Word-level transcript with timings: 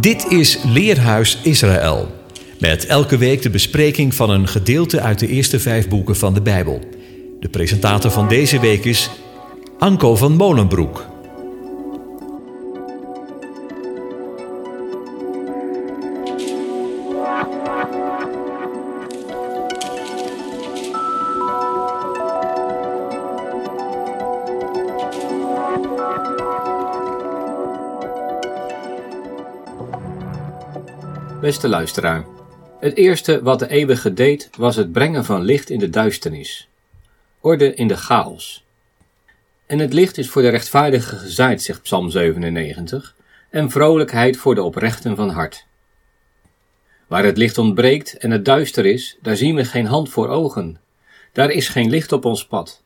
Dit 0.00 0.26
is 0.30 0.58
Leerhuis 0.64 1.38
Israël. 1.42 2.08
Met 2.58 2.86
elke 2.86 3.16
week 3.16 3.42
de 3.42 3.50
bespreking 3.50 4.14
van 4.14 4.30
een 4.30 4.48
gedeelte 4.48 5.00
uit 5.00 5.18
de 5.18 5.28
eerste 5.28 5.60
vijf 5.60 5.88
boeken 5.88 6.16
van 6.16 6.34
de 6.34 6.42
Bijbel. 6.42 6.80
De 7.40 7.48
presentator 7.48 8.10
van 8.10 8.28
deze 8.28 8.60
week 8.60 8.84
is 8.84 9.10
Anko 9.78 10.16
van 10.16 10.32
Molenbroek. 10.32 11.17
Beste 31.58 31.76
luisteraar, 31.76 32.26
het 32.80 32.96
eerste 32.96 33.42
wat 33.42 33.58
de 33.58 33.68
eeuwige 33.68 34.12
deed 34.12 34.50
was 34.56 34.76
het 34.76 34.92
brengen 34.92 35.24
van 35.24 35.42
licht 35.42 35.70
in 35.70 35.78
de 35.78 35.90
duisternis. 35.90 36.68
Orde 37.40 37.74
in 37.74 37.88
de 37.88 37.96
chaos. 37.96 38.64
En 39.66 39.78
het 39.78 39.92
licht 39.92 40.18
is 40.18 40.28
voor 40.28 40.42
de 40.42 40.48
rechtvaardige 40.48 41.16
gezaaid, 41.16 41.62
zegt 41.62 41.82
Psalm 41.82 42.10
97, 42.10 43.14
en 43.50 43.70
vrolijkheid 43.70 44.36
voor 44.36 44.54
de 44.54 44.62
oprechten 44.62 45.16
van 45.16 45.28
hart. 45.28 45.66
Waar 47.06 47.24
het 47.24 47.36
licht 47.36 47.58
ontbreekt 47.58 48.16
en 48.16 48.30
het 48.30 48.44
duister 48.44 48.86
is, 48.86 49.18
daar 49.22 49.36
zien 49.36 49.54
we 49.54 49.64
geen 49.64 49.86
hand 49.86 50.08
voor 50.08 50.28
ogen. 50.28 50.80
Daar 51.32 51.50
is 51.50 51.68
geen 51.68 51.90
licht 51.90 52.12
op 52.12 52.24
ons 52.24 52.46
pad. 52.46 52.82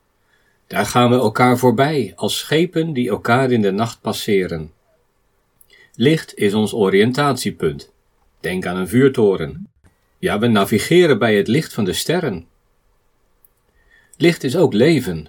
Daar 0.67 0.87
gaan 0.87 1.11
we 1.11 1.17
elkaar 1.17 1.59
voorbij, 1.59 2.12
als 2.17 2.39
schepen 2.39 2.93
die 2.93 3.09
elkaar 3.09 3.51
in 3.51 3.62
de 3.62 3.73
nacht 3.73 4.01
passeren. 4.01 4.73
Licht 5.95 6.34
is 6.34 6.55
ons 6.55 6.75
oriëntatiepunt. 6.75 7.92
Denk 8.43 8.67
aan 8.67 8.77
een 8.77 8.89
vuurtoren. 8.89 9.69
Ja, 10.19 10.39
we 10.39 10.47
navigeren 10.47 11.19
bij 11.19 11.37
het 11.37 11.48
licht 11.48 11.73
van 11.73 11.85
de 11.85 11.93
sterren. 11.93 12.47
Licht 14.17 14.45
is 14.45 14.57
ook 14.57 14.73
leven. 14.73 15.27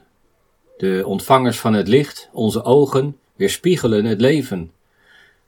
De 0.78 1.04
ontvangers 1.06 1.60
van 1.60 1.74
het 1.74 1.88
licht, 1.88 2.30
onze 2.32 2.64
ogen, 2.64 3.18
weerspiegelen 3.36 4.06
het 4.06 4.22
leven. 4.22 4.72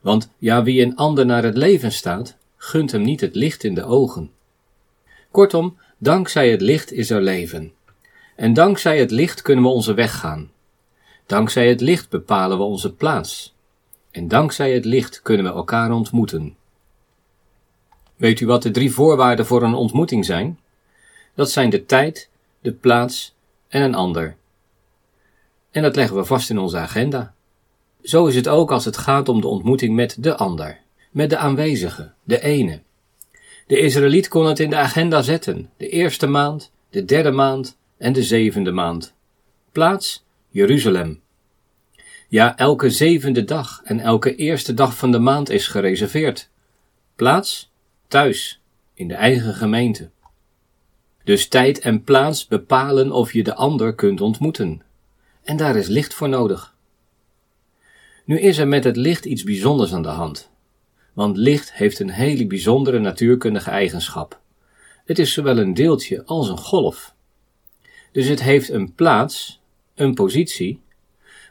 Want 0.00 0.30
ja, 0.38 0.62
wie 0.62 0.82
een 0.82 0.96
ander 0.96 1.26
naar 1.26 1.42
het 1.42 1.56
leven 1.56 1.92
staat, 1.92 2.36
gunt 2.56 2.92
hem 2.92 3.02
niet 3.02 3.20
het 3.20 3.34
licht 3.34 3.64
in 3.64 3.74
de 3.74 3.84
ogen. 3.84 4.30
Kortom, 5.30 5.78
dankzij 5.98 6.50
het 6.50 6.60
licht 6.60 6.92
is 6.92 7.10
er 7.10 7.22
leven. 7.22 7.72
En 8.36 8.52
dankzij 8.52 8.98
het 8.98 9.10
licht 9.10 9.42
kunnen 9.42 9.64
we 9.64 9.70
onze 9.70 9.94
weg 9.94 10.18
gaan. 10.18 10.50
Dankzij 11.26 11.68
het 11.68 11.80
licht 11.80 12.08
bepalen 12.10 12.58
we 12.58 12.64
onze 12.64 12.92
plaats. 12.92 13.54
En 14.10 14.28
dankzij 14.28 14.72
het 14.72 14.84
licht 14.84 15.22
kunnen 15.22 15.46
we 15.46 15.52
elkaar 15.52 15.92
ontmoeten. 15.92 16.55
Weet 18.16 18.40
u 18.40 18.46
wat 18.46 18.62
de 18.62 18.70
drie 18.70 18.92
voorwaarden 18.92 19.46
voor 19.46 19.62
een 19.62 19.74
ontmoeting 19.74 20.24
zijn? 20.24 20.58
Dat 21.34 21.50
zijn 21.50 21.70
de 21.70 21.86
tijd, 21.86 22.28
de 22.60 22.72
plaats 22.72 23.34
en 23.68 23.82
een 23.82 23.94
ander. 23.94 24.36
En 25.70 25.82
dat 25.82 25.96
leggen 25.96 26.16
we 26.16 26.24
vast 26.24 26.50
in 26.50 26.58
onze 26.58 26.76
agenda. 26.76 27.34
Zo 28.02 28.26
is 28.26 28.34
het 28.34 28.48
ook 28.48 28.70
als 28.70 28.84
het 28.84 28.96
gaat 28.96 29.28
om 29.28 29.40
de 29.40 29.46
ontmoeting 29.46 29.94
met 29.94 30.16
de 30.18 30.36
ander, 30.36 30.80
met 31.10 31.30
de 31.30 31.36
aanwezige, 31.36 32.12
de 32.24 32.42
ene. 32.42 32.80
De 33.66 33.78
Israëliet 33.78 34.28
kon 34.28 34.46
het 34.46 34.60
in 34.60 34.70
de 34.70 34.76
agenda 34.76 35.22
zetten, 35.22 35.70
de 35.76 35.88
eerste 35.88 36.26
maand, 36.26 36.72
de 36.90 37.04
derde 37.04 37.30
maand 37.30 37.76
en 37.98 38.12
de 38.12 38.22
zevende 38.22 38.70
maand. 38.72 39.14
Plaats 39.72 40.24
Jeruzalem. 40.48 41.20
Ja, 42.28 42.56
elke 42.56 42.90
zevende 42.90 43.44
dag 43.44 43.80
en 43.84 44.00
elke 44.00 44.34
eerste 44.34 44.74
dag 44.74 44.96
van 44.96 45.12
de 45.12 45.18
maand 45.18 45.50
is 45.50 45.68
gereserveerd. 45.68 46.48
Plaats 47.16 47.70
thuis, 48.08 48.60
in 48.94 49.08
de 49.08 49.14
eigen 49.14 49.54
gemeente. 49.54 50.10
Dus 51.24 51.48
tijd 51.48 51.78
en 51.78 52.02
plaats 52.02 52.46
bepalen 52.46 53.12
of 53.12 53.32
je 53.32 53.42
de 53.42 53.54
ander 53.54 53.94
kunt 53.94 54.20
ontmoeten. 54.20 54.82
En 55.42 55.56
daar 55.56 55.76
is 55.76 55.86
licht 55.86 56.14
voor 56.14 56.28
nodig. 56.28 56.74
Nu 58.24 58.40
is 58.40 58.58
er 58.58 58.68
met 58.68 58.84
het 58.84 58.96
licht 58.96 59.24
iets 59.24 59.44
bijzonders 59.44 59.92
aan 59.92 60.02
de 60.02 60.08
hand. 60.08 60.50
Want 61.12 61.36
licht 61.36 61.72
heeft 61.72 61.98
een 61.98 62.10
hele 62.10 62.46
bijzondere 62.46 62.98
natuurkundige 62.98 63.70
eigenschap. 63.70 64.40
Het 65.04 65.18
is 65.18 65.32
zowel 65.32 65.58
een 65.58 65.74
deeltje 65.74 66.24
als 66.24 66.48
een 66.48 66.58
golf. 66.58 67.14
Dus 68.12 68.28
het 68.28 68.42
heeft 68.42 68.70
een 68.70 68.94
plaats, 68.94 69.60
een 69.94 70.14
positie, 70.14 70.80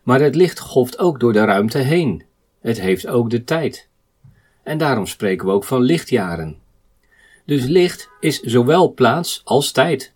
maar 0.04 0.22
het 0.22 0.36
licht 0.36 0.60
golft 0.60 0.98
ook 0.98 1.20
door 1.20 1.34
de 1.34 1.44
ruimte 1.44 1.78
heen. 1.78 2.24
Het 2.62 2.80
heeft 2.80 3.08
ook 3.08 3.30
de 3.30 3.44
tijd. 3.44 3.88
En 4.66 4.78
daarom 4.78 5.06
spreken 5.06 5.48
we 5.48 5.54
ook 5.54 5.64
van 5.64 5.82
lichtjaren. 5.82 6.58
Dus 7.46 7.66
licht 7.66 8.10
is 8.20 8.40
zowel 8.40 8.94
plaats 8.94 9.42
als 9.44 9.72
tijd. 9.72 10.14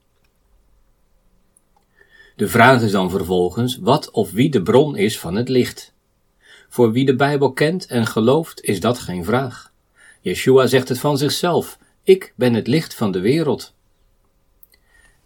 De 2.35 2.47
vraag 2.47 2.81
is 2.81 2.91
dan 2.91 3.09
vervolgens 3.09 3.77
wat 3.77 4.11
of 4.11 4.31
wie 4.31 4.49
de 4.49 4.61
bron 4.61 4.97
is 4.97 5.19
van 5.19 5.35
het 5.35 5.49
licht. 5.49 5.93
Voor 6.69 6.91
wie 6.91 7.05
de 7.05 7.15
Bijbel 7.15 7.51
kent 7.51 7.85
en 7.85 8.05
gelooft, 8.05 8.61
is 8.61 8.79
dat 8.79 8.99
geen 8.99 9.23
vraag. 9.23 9.71
Yeshua 10.21 10.67
zegt 10.67 10.89
het 10.89 10.99
van 10.99 11.17
zichzelf: 11.17 11.77
Ik 12.03 12.33
ben 12.35 12.53
het 12.53 12.67
licht 12.67 12.93
van 12.93 13.11
de 13.11 13.19
wereld. 13.19 13.73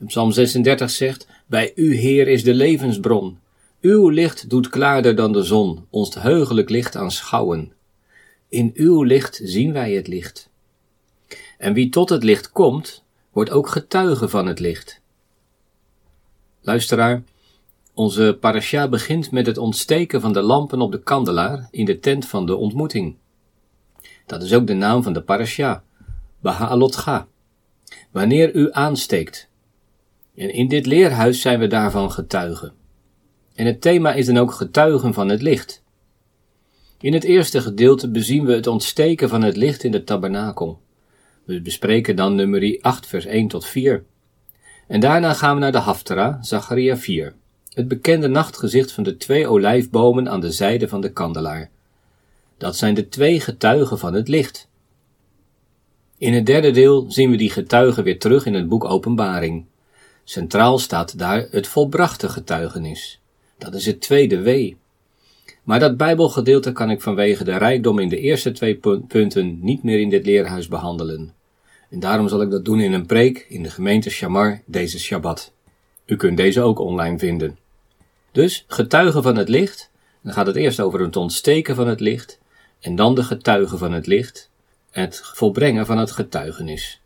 Psalm 0.05 0.31
36 0.31 0.89
zegt: 0.89 1.27
Bij 1.45 1.71
u, 1.75 1.95
Heer, 1.95 2.27
is 2.27 2.43
de 2.43 2.53
levensbron. 2.53 3.39
Uw 3.81 4.09
licht 4.09 4.49
doet 4.49 4.69
klaarder 4.69 5.15
dan 5.15 5.31
de 5.31 5.43
zon, 5.43 5.85
ons 5.89 6.15
heugelijk 6.15 6.69
licht 6.69 6.95
aanschouwen. 6.95 7.72
In 8.53 8.71
uw 8.73 9.03
licht 9.03 9.39
zien 9.43 9.73
wij 9.73 9.93
het 9.93 10.07
licht. 10.07 10.49
En 11.57 11.73
wie 11.73 11.89
tot 11.89 12.09
het 12.09 12.23
licht 12.23 12.51
komt, 12.51 13.03
wordt 13.31 13.49
ook 13.49 13.67
getuige 13.67 14.29
van 14.29 14.47
het 14.47 14.59
licht. 14.59 15.01
Luisteraar, 16.61 17.23
onze 17.93 18.37
parasha 18.39 18.87
begint 18.87 19.31
met 19.31 19.45
het 19.45 19.57
ontsteken 19.57 20.21
van 20.21 20.33
de 20.33 20.41
lampen 20.41 20.81
op 20.81 20.91
de 20.91 21.03
kandelaar 21.03 21.67
in 21.71 21.85
de 21.85 21.99
tent 21.99 22.25
van 22.25 22.45
de 22.45 22.55
ontmoeting. 22.55 23.15
Dat 24.25 24.43
is 24.43 24.53
ook 24.53 24.67
de 24.67 24.73
naam 24.73 25.03
van 25.03 25.13
de 25.13 25.21
parasha, 25.21 25.83
Baha'alotcha, 26.39 27.27
wanneer 28.11 28.55
u 28.55 28.69
aansteekt. 28.71 29.49
En 30.35 30.53
in 30.53 30.67
dit 30.67 30.85
leerhuis 30.85 31.41
zijn 31.41 31.59
we 31.59 31.67
daarvan 31.67 32.11
getuigen. 32.11 32.73
En 33.55 33.65
het 33.65 33.81
thema 33.81 34.13
is 34.13 34.25
dan 34.25 34.37
ook 34.37 34.51
getuigen 34.51 35.13
van 35.13 35.29
het 35.29 35.41
licht. 35.41 35.82
In 37.03 37.13
het 37.13 37.23
eerste 37.23 37.61
gedeelte 37.61 38.09
bezien 38.09 38.45
we 38.45 38.53
het 38.53 38.67
ontsteken 38.67 39.29
van 39.29 39.41
het 39.41 39.55
licht 39.57 39.83
in 39.83 39.91
de 39.91 40.03
tabernakel. 40.03 40.79
We 41.43 41.61
bespreken 41.61 42.15
dan 42.15 42.35
nummer 42.35 42.77
8 42.81 43.07
vers 43.07 43.25
1 43.25 43.47
tot 43.47 43.65
4. 43.65 44.03
En 44.87 44.99
daarna 44.99 45.33
gaan 45.33 45.53
we 45.53 45.59
naar 45.59 45.71
de 45.71 45.77
Haftara, 45.77 46.37
Zacharia 46.41 46.97
4. 46.97 47.33
Het 47.73 47.87
bekende 47.87 48.27
nachtgezicht 48.27 48.91
van 48.91 49.03
de 49.03 49.17
twee 49.17 49.47
olijfbomen 49.47 50.29
aan 50.29 50.39
de 50.39 50.51
zijde 50.51 50.87
van 50.87 51.01
de 51.01 51.11
kandelaar. 51.11 51.69
Dat 52.57 52.75
zijn 52.75 52.93
de 52.93 53.09
twee 53.09 53.39
getuigen 53.39 53.99
van 53.99 54.13
het 54.13 54.27
licht. 54.27 54.67
In 56.17 56.33
het 56.33 56.45
derde 56.45 56.71
deel 56.71 57.11
zien 57.11 57.29
we 57.29 57.37
die 57.37 57.51
getuigen 57.51 58.03
weer 58.03 58.19
terug 58.19 58.45
in 58.45 58.53
het 58.53 58.67
boek 58.67 58.83
Openbaring. 58.83 59.65
Centraal 60.23 60.79
staat 60.79 61.17
daar 61.17 61.47
het 61.51 61.67
volbrachte 61.67 62.29
getuigenis. 62.29 63.21
Dat 63.57 63.75
is 63.75 63.85
het 63.85 64.01
tweede 64.01 64.41
W. 64.43 64.73
Maar 65.63 65.79
dat 65.79 65.97
Bijbelgedeelte 65.97 66.71
kan 66.71 66.89
ik 66.89 67.01
vanwege 67.01 67.43
de 67.43 67.57
rijkdom 67.57 67.99
in 67.99 68.09
de 68.09 68.19
eerste 68.19 68.51
twee 68.51 68.79
punten 69.07 69.59
niet 69.61 69.83
meer 69.83 69.99
in 69.99 70.09
dit 70.09 70.25
leerhuis 70.25 70.67
behandelen. 70.67 71.33
En 71.89 71.99
daarom 71.99 72.27
zal 72.27 72.41
ik 72.41 72.49
dat 72.49 72.65
doen 72.65 72.79
in 72.79 72.93
een 72.93 73.05
preek 73.05 73.45
in 73.49 73.63
de 73.63 73.69
gemeente 73.69 74.09
Shamar 74.09 74.61
deze 74.65 74.99
Shabbat. 74.99 75.53
U 76.05 76.15
kunt 76.15 76.37
deze 76.37 76.61
ook 76.61 76.79
online 76.79 77.19
vinden. 77.19 77.57
Dus 78.31 78.65
getuigen 78.67 79.23
van 79.23 79.35
het 79.35 79.49
licht, 79.49 79.91
dan 80.21 80.33
gaat 80.33 80.47
het 80.47 80.55
eerst 80.55 80.79
over 80.79 80.99
het 80.99 81.15
ontsteken 81.15 81.75
van 81.75 81.87
het 81.87 81.99
licht, 81.99 82.39
en 82.79 82.95
dan 82.95 83.15
de 83.15 83.23
getuigen 83.23 83.77
van 83.77 83.91
het 83.91 84.07
licht, 84.07 84.49
het 84.91 85.21
volbrengen 85.23 85.85
van 85.85 85.97
het 85.97 86.11
getuigenis. 86.11 87.02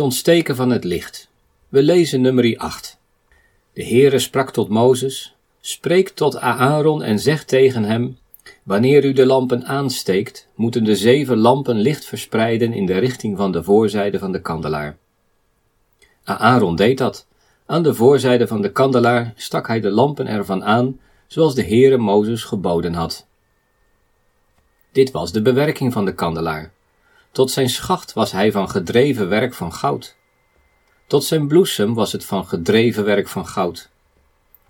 Ontsteken 0.00 0.56
van 0.56 0.70
het 0.70 0.84
licht. 0.84 1.30
We 1.68 1.82
lezen 1.82 2.20
nummer 2.20 2.56
8. 2.56 2.98
De 3.72 3.84
Heere 3.84 4.18
sprak 4.18 4.50
tot 4.50 4.68
Mozes, 4.68 5.36
spreek 5.60 6.08
tot 6.08 6.36
Aaron 6.36 7.02
en 7.02 7.18
zeg 7.18 7.44
tegen 7.44 7.84
hem, 7.84 8.18
wanneer 8.62 9.04
u 9.04 9.12
de 9.12 9.26
lampen 9.26 9.66
aansteekt, 9.66 10.48
moeten 10.54 10.84
de 10.84 10.96
zeven 10.96 11.36
lampen 11.36 11.76
licht 11.76 12.04
verspreiden 12.04 12.72
in 12.72 12.86
de 12.86 12.98
richting 12.98 13.36
van 13.36 13.52
de 13.52 13.62
voorzijde 13.62 14.18
van 14.18 14.32
de 14.32 14.40
kandelaar. 14.40 14.96
Aaron 16.24 16.76
deed 16.76 16.98
dat. 16.98 17.26
Aan 17.66 17.82
de 17.82 17.94
voorzijde 17.94 18.46
van 18.46 18.62
de 18.62 18.72
kandelaar 18.72 19.32
stak 19.36 19.66
hij 19.66 19.80
de 19.80 19.90
lampen 19.90 20.26
ervan 20.26 20.64
aan, 20.64 21.00
zoals 21.26 21.54
de 21.54 21.64
Heere 21.64 21.96
Mozes 21.96 22.44
geboden 22.44 22.94
had. 22.94 23.26
Dit 24.92 25.10
was 25.10 25.32
de 25.32 25.42
bewerking 25.42 25.92
van 25.92 26.04
de 26.04 26.14
kandelaar. 26.14 26.72
Tot 27.32 27.50
zijn 27.50 27.68
schacht 27.68 28.12
was 28.12 28.32
hij 28.32 28.52
van 28.52 28.70
gedreven 28.70 29.28
werk 29.28 29.54
van 29.54 29.72
goud. 29.72 30.16
Tot 31.06 31.24
zijn 31.24 31.46
bloesem 31.46 31.94
was 31.94 32.12
het 32.12 32.24
van 32.24 32.46
gedreven 32.46 33.04
werk 33.04 33.28
van 33.28 33.46
goud. 33.46 33.88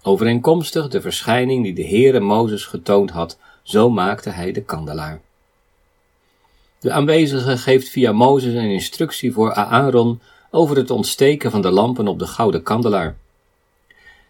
Overeenkomstig 0.02 0.88
de 0.88 1.00
verschijning 1.00 1.64
die 1.64 1.74
de 1.74 1.86
Heere 1.86 2.20
Mozes 2.20 2.64
getoond 2.64 3.10
had, 3.10 3.38
zo 3.62 3.90
maakte 3.90 4.30
hij 4.30 4.52
de 4.52 4.62
kandelaar. 4.62 5.20
De 6.78 6.92
aanwezige 6.92 7.58
geeft 7.58 7.88
via 7.88 8.12
Mozes 8.12 8.54
een 8.54 8.70
instructie 8.70 9.32
voor 9.32 9.54
Aaron 9.54 10.20
over 10.50 10.76
het 10.76 10.90
ontsteken 10.90 11.50
van 11.50 11.62
de 11.62 11.70
lampen 11.70 12.08
op 12.08 12.18
de 12.18 12.26
gouden 12.26 12.62
kandelaar. 12.62 13.16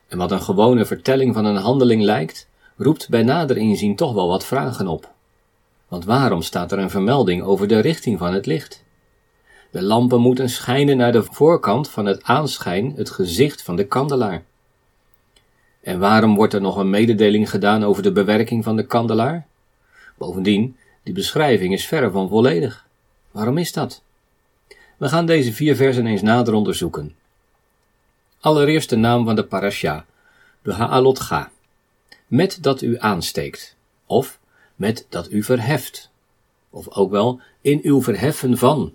En 0.06 0.18
wat 0.18 0.30
een 0.30 0.42
gewone 0.42 0.84
vertelling 0.84 1.34
van 1.34 1.44
een 1.44 1.56
handeling 1.56 2.02
lijkt, 2.02 2.48
roept 2.76 3.08
bij 3.08 3.22
nader 3.22 3.56
inzien 3.56 3.96
toch 3.96 4.12
wel 4.12 4.28
wat 4.28 4.44
vragen 4.44 4.86
op. 4.86 5.12
Want 5.88 6.04
waarom 6.04 6.42
staat 6.42 6.72
er 6.72 6.78
een 6.78 6.90
vermelding 6.90 7.42
over 7.42 7.68
de 7.68 7.78
richting 7.78 8.18
van 8.18 8.32
het 8.32 8.46
licht? 8.46 8.84
De 9.70 9.82
lampen 9.82 10.20
moeten 10.20 10.50
schijnen 10.50 10.96
naar 10.96 11.12
de 11.12 11.22
voorkant 11.22 11.90
van 11.90 12.06
het 12.06 12.22
aanschijn, 12.22 12.92
het 12.96 13.10
gezicht 13.10 13.62
van 13.62 13.76
de 13.76 13.86
kandelaar. 13.86 14.42
En 15.80 15.98
waarom 15.98 16.34
wordt 16.34 16.54
er 16.54 16.60
nog 16.60 16.76
een 16.76 16.90
mededeling 16.90 17.50
gedaan 17.50 17.84
over 17.84 18.02
de 18.02 18.12
bewerking 18.12 18.64
van 18.64 18.76
de 18.76 18.86
kandelaar? 18.86 19.46
Bovendien, 20.16 20.76
die 21.02 21.14
beschrijving 21.14 21.72
is 21.72 21.86
verre 21.86 22.10
van 22.10 22.28
volledig. 22.28 22.86
Waarom 23.30 23.58
is 23.58 23.72
dat? 23.72 24.02
We 24.96 25.08
gaan 25.08 25.26
deze 25.26 25.52
vier 25.52 25.76
versen 25.76 26.06
eens 26.06 26.22
nader 26.22 26.54
onderzoeken. 26.54 27.16
Allereerst 28.40 28.90
de 28.90 28.96
naam 28.96 29.24
van 29.24 29.36
de 29.36 29.44
parasha, 29.44 30.04
Beha'alot 30.62 31.20
Ga, 31.20 31.50
met 32.26 32.58
dat 32.60 32.82
u 32.82 32.96
aansteekt, 32.98 33.76
of 34.06 34.38
met 34.78 35.06
dat 35.08 35.30
u 35.30 35.42
verheft, 35.42 36.10
of 36.70 36.88
ook 36.88 37.10
wel 37.10 37.40
in 37.60 37.80
uw 37.82 38.02
verheffen 38.02 38.58
van. 38.58 38.94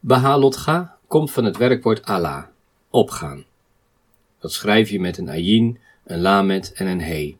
Beha'alot 0.00 0.56
Ga 0.56 0.98
komt 1.06 1.30
van 1.30 1.44
het 1.44 1.56
werkwoord 1.56 2.04
Allah, 2.04 2.44
opgaan. 2.90 3.44
Dat 4.38 4.52
schrijf 4.52 4.88
je 4.88 5.00
met 5.00 5.18
een 5.18 5.28
ayin, 5.28 5.78
een 6.04 6.20
lamet 6.20 6.72
en 6.72 6.86
een 6.86 7.00
he. 7.00 7.36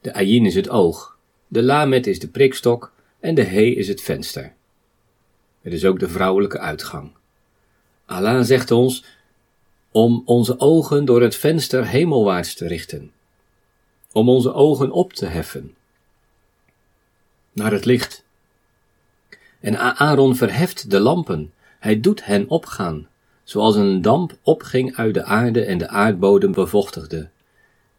De 0.00 0.14
ayin 0.14 0.46
is 0.46 0.54
het 0.54 0.68
oog, 0.68 1.16
de 1.48 1.62
lamet 1.62 2.06
is 2.06 2.18
de 2.18 2.28
prikstok 2.28 2.92
en 3.20 3.34
de 3.34 3.44
he 3.44 3.62
is 3.62 3.88
het 3.88 4.00
venster. 4.00 4.52
Het 5.60 5.72
is 5.72 5.84
ook 5.84 5.98
de 5.98 6.08
vrouwelijke 6.08 6.58
uitgang. 6.58 7.12
Allah 8.06 8.44
zegt 8.44 8.70
ons 8.70 9.04
om 9.90 10.22
onze 10.24 10.58
ogen 10.58 11.04
door 11.04 11.22
het 11.22 11.36
venster 11.36 11.86
hemelwaarts 11.86 12.54
te 12.54 12.66
richten, 12.66 13.12
om 14.12 14.28
onze 14.28 14.52
ogen 14.52 14.90
op 14.90 15.12
te 15.12 15.26
heffen 15.26 15.74
naar 17.52 17.72
het 17.72 17.84
licht. 17.84 18.24
En 19.60 19.98
Aaron 19.98 20.36
verheft 20.36 20.90
de 20.90 21.00
lampen, 21.00 21.52
hij 21.78 22.00
doet 22.00 22.24
hen 22.24 22.48
opgaan, 22.48 23.08
zoals 23.44 23.76
een 23.76 24.02
damp 24.02 24.36
opging 24.42 24.96
uit 24.96 25.14
de 25.14 25.24
aarde 25.24 25.64
en 25.64 25.78
de 25.78 25.88
aardbodem 25.88 26.52
bevochtigde. 26.52 27.28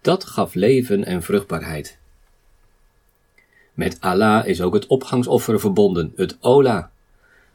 Dat 0.02 0.24
gaf 0.24 0.54
leven 0.54 1.06
en 1.06 1.24
vruchtbaarheid. 1.24 2.00
Met 3.74 3.98
Allah 4.00 4.46
is 4.48 4.62
ook 4.62 4.74
het 4.74 4.88
opgangsoffer 4.88 5.60
verbonden, 5.60 6.14
het 6.16 6.38
Ola, 6.40 6.92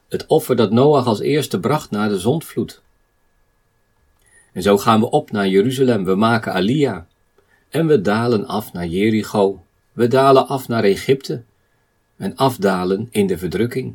het 0.09 0.27
offer 0.27 0.57
dat 0.57 0.71
Noach 0.71 1.07
als 1.07 1.21
eerste 1.21 1.61
bracht 1.61 1.91
na 1.91 2.09
de 2.09 2.19
zondvloed. 2.19 2.83
En 4.53 4.63
zo 4.63 4.79
gaan 4.79 5.01
we 5.01 5.11
op 5.11 5.31
naar 5.31 5.49
Jeruzalem, 5.49 6.05
we 6.05 6.15
maken 6.15 6.53
Aliyah. 6.53 7.03
En 7.77 7.87
we 7.87 8.01
dalen 8.01 8.47
af 8.47 8.73
naar 8.73 8.87
Jericho, 8.87 9.63
we 9.93 10.09
dalen 10.09 10.49
af 10.49 10.69
naar 10.69 10.85
Egypte. 10.85 11.43
En 12.17 12.37
afdalen 12.37 13.09
in 13.11 13.27
de 13.27 13.39
verdrukking, 13.39 13.95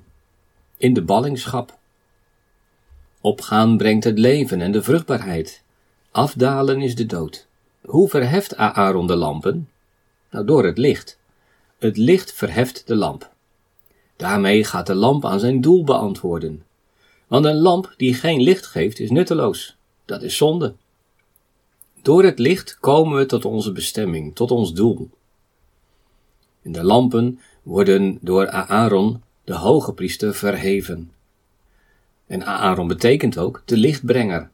in 0.77 0.93
de 0.93 1.01
ballingschap. 1.01 1.77
Opgaan 3.21 3.77
brengt 3.77 4.03
het 4.03 4.19
leven 4.19 4.61
en 4.61 4.71
de 4.71 4.83
vruchtbaarheid. 4.83 5.63
Afdalen 6.11 6.81
is 6.81 6.95
de 6.95 7.05
dood. 7.05 7.47
Hoe 7.81 8.09
verheft 8.09 8.55
Aaron 8.55 9.07
de 9.07 9.15
lampen? 9.15 9.69
Nou, 10.31 10.45
door 10.45 10.65
het 10.65 10.77
licht. 10.77 11.19
Het 11.79 11.97
licht 11.97 12.33
verheft 12.33 12.87
de 12.87 12.95
lamp. 12.95 13.31
Daarmee 14.15 14.63
gaat 14.63 14.87
de 14.87 14.95
lamp 14.95 15.25
aan 15.25 15.39
zijn 15.39 15.61
doel 15.61 15.83
beantwoorden. 15.83 16.63
Want 17.27 17.45
een 17.45 17.59
lamp 17.59 17.93
die 17.97 18.13
geen 18.13 18.41
licht 18.41 18.65
geeft 18.65 18.99
is 18.99 19.09
nutteloos. 19.09 19.75
Dat 20.05 20.21
is 20.21 20.37
zonde. 20.37 20.73
Door 22.01 22.23
het 22.23 22.39
licht 22.39 22.77
komen 22.79 23.17
we 23.17 23.25
tot 23.25 23.45
onze 23.45 23.71
bestemming, 23.71 24.35
tot 24.35 24.51
ons 24.51 24.73
doel. 24.73 25.09
En 26.61 26.71
de 26.71 26.83
lampen 26.83 27.39
worden 27.63 28.17
door 28.21 28.49
Aaron, 28.49 29.21
de 29.43 29.53
hoge 29.53 29.93
priester, 29.93 30.35
verheven. 30.35 31.11
En 32.27 32.45
Aaron 32.45 32.87
betekent 32.87 33.37
ook 33.37 33.61
de 33.65 33.77
lichtbrenger. 33.77 34.49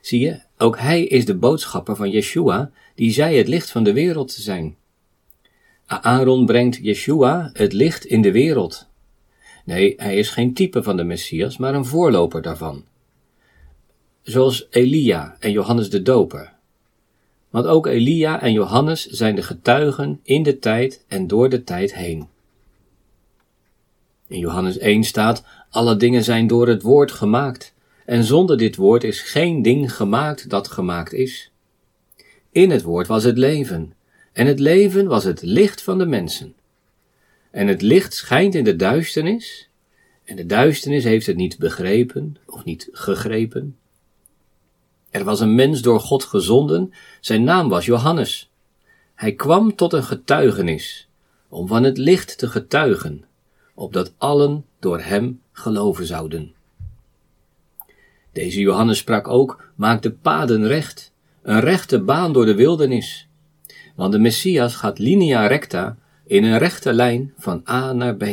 Zie 0.00 0.20
je, 0.20 0.40
ook 0.58 0.78
hij 0.78 1.04
is 1.04 1.24
de 1.24 1.36
boodschapper 1.36 1.96
van 1.96 2.10
Yeshua, 2.10 2.70
die 2.94 3.12
zei 3.12 3.36
het 3.36 3.48
licht 3.48 3.70
van 3.70 3.82
de 3.82 3.92
wereld 3.92 4.34
te 4.34 4.42
zijn. 4.42 4.76
Aaron 5.86 6.46
brengt 6.46 6.76
Yeshua, 6.76 7.50
het 7.52 7.72
licht, 7.72 8.04
in 8.04 8.22
de 8.22 8.32
wereld. 8.32 8.88
Nee, 9.64 9.94
hij 9.96 10.16
is 10.16 10.28
geen 10.28 10.54
type 10.54 10.82
van 10.82 10.96
de 10.96 11.04
Messias, 11.04 11.56
maar 11.56 11.74
een 11.74 11.84
voorloper 11.84 12.42
daarvan. 12.42 12.84
zoals 14.22 14.66
Elia 14.70 15.36
en 15.38 15.50
Johannes 15.50 15.90
de 15.90 16.02
Doper. 16.02 16.58
Want 17.50 17.66
ook 17.66 17.86
Elia 17.86 18.40
en 18.40 18.52
Johannes 18.52 19.06
zijn 19.06 19.34
de 19.34 19.42
getuigen 19.42 20.20
in 20.22 20.42
de 20.42 20.58
tijd 20.58 21.04
en 21.08 21.26
door 21.26 21.48
de 21.48 21.64
tijd 21.64 21.94
heen. 21.94 22.28
In 24.26 24.38
Johannes 24.38 24.78
1 24.78 25.04
staat: 25.04 25.44
Alle 25.70 25.96
dingen 25.96 26.24
zijn 26.24 26.46
door 26.46 26.68
het 26.68 26.82
woord 26.82 27.12
gemaakt, 27.12 27.74
en 28.04 28.24
zonder 28.24 28.58
dit 28.58 28.76
woord 28.76 29.04
is 29.04 29.20
geen 29.20 29.62
ding 29.62 29.94
gemaakt 29.94 30.48
dat 30.50 30.68
gemaakt 30.68 31.12
is. 31.12 31.50
In 32.52 32.70
het 32.70 32.82
woord 32.82 33.06
was 33.06 33.24
het 33.24 33.38
leven, 33.38 33.92
en 34.32 34.46
het 34.46 34.58
leven 34.58 35.06
was 35.06 35.24
het 35.24 35.42
licht 35.42 35.82
van 35.82 35.98
de 35.98 36.06
mensen. 36.06 36.54
En 37.50 37.66
het 37.66 37.82
licht 37.82 38.14
schijnt 38.14 38.54
in 38.54 38.64
de 38.64 38.76
duisternis, 38.76 39.68
en 40.24 40.36
de 40.36 40.46
duisternis 40.46 41.04
heeft 41.04 41.26
het 41.26 41.36
niet 41.36 41.58
begrepen 41.58 42.36
of 42.46 42.64
niet 42.64 42.88
gegrepen. 42.92 43.76
Er 45.10 45.24
was 45.24 45.40
een 45.40 45.54
mens 45.54 45.82
door 45.82 46.00
God 46.00 46.24
gezonden, 46.24 46.92
zijn 47.20 47.44
naam 47.44 47.68
was 47.68 47.84
Johannes. 47.84 48.50
Hij 49.14 49.34
kwam 49.34 49.74
tot 49.74 49.92
een 49.92 50.04
getuigenis, 50.04 51.08
om 51.48 51.66
van 51.66 51.82
het 51.82 51.98
licht 51.98 52.38
te 52.38 52.48
getuigen, 52.48 53.24
opdat 53.74 54.14
allen 54.18 54.64
door 54.78 55.00
hem 55.00 55.40
geloven 55.52 56.06
zouden. 56.06 56.54
Deze 58.32 58.60
Johannes 58.60 58.98
sprak 58.98 59.28
ook, 59.28 59.64
maak 59.74 60.02
de 60.02 60.12
paden 60.12 60.66
recht, 60.66 61.12
een 61.42 61.60
rechte 61.60 62.00
baan 62.00 62.32
door 62.32 62.44
de 62.44 62.54
wildernis. 62.54 63.28
Want 63.96 64.12
de 64.12 64.18
Messias 64.18 64.74
gaat 64.74 64.98
linea 64.98 65.46
recta 65.46 65.96
in 66.24 66.44
een 66.44 66.58
rechte 66.58 66.92
lijn 66.92 67.32
van 67.36 67.62
A 67.68 67.92
naar 67.92 68.16
B. 68.16 68.24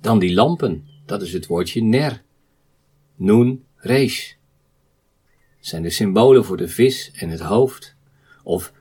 Dan 0.00 0.18
die 0.18 0.34
lampen, 0.34 0.86
dat 1.06 1.22
is 1.22 1.32
het 1.32 1.46
woordje 1.46 1.82
ner. 1.82 2.22
Noen, 3.16 3.64
rees. 3.76 4.38
Zijn 5.60 5.82
de 5.82 5.90
symbolen 5.90 6.44
voor 6.44 6.56
de 6.56 6.68
vis 6.68 7.10
en 7.14 7.28
het 7.28 7.40
hoofd, 7.40 7.94
of 8.42 8.72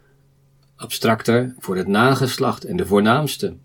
abstracter 0.75 1.55
voor 1.59 1.77
het 1.77 1.87
nageslacht 1.87 2.63
en 2.63 2.77
de 2.77 2.85
voornaamste. 2.85 3.55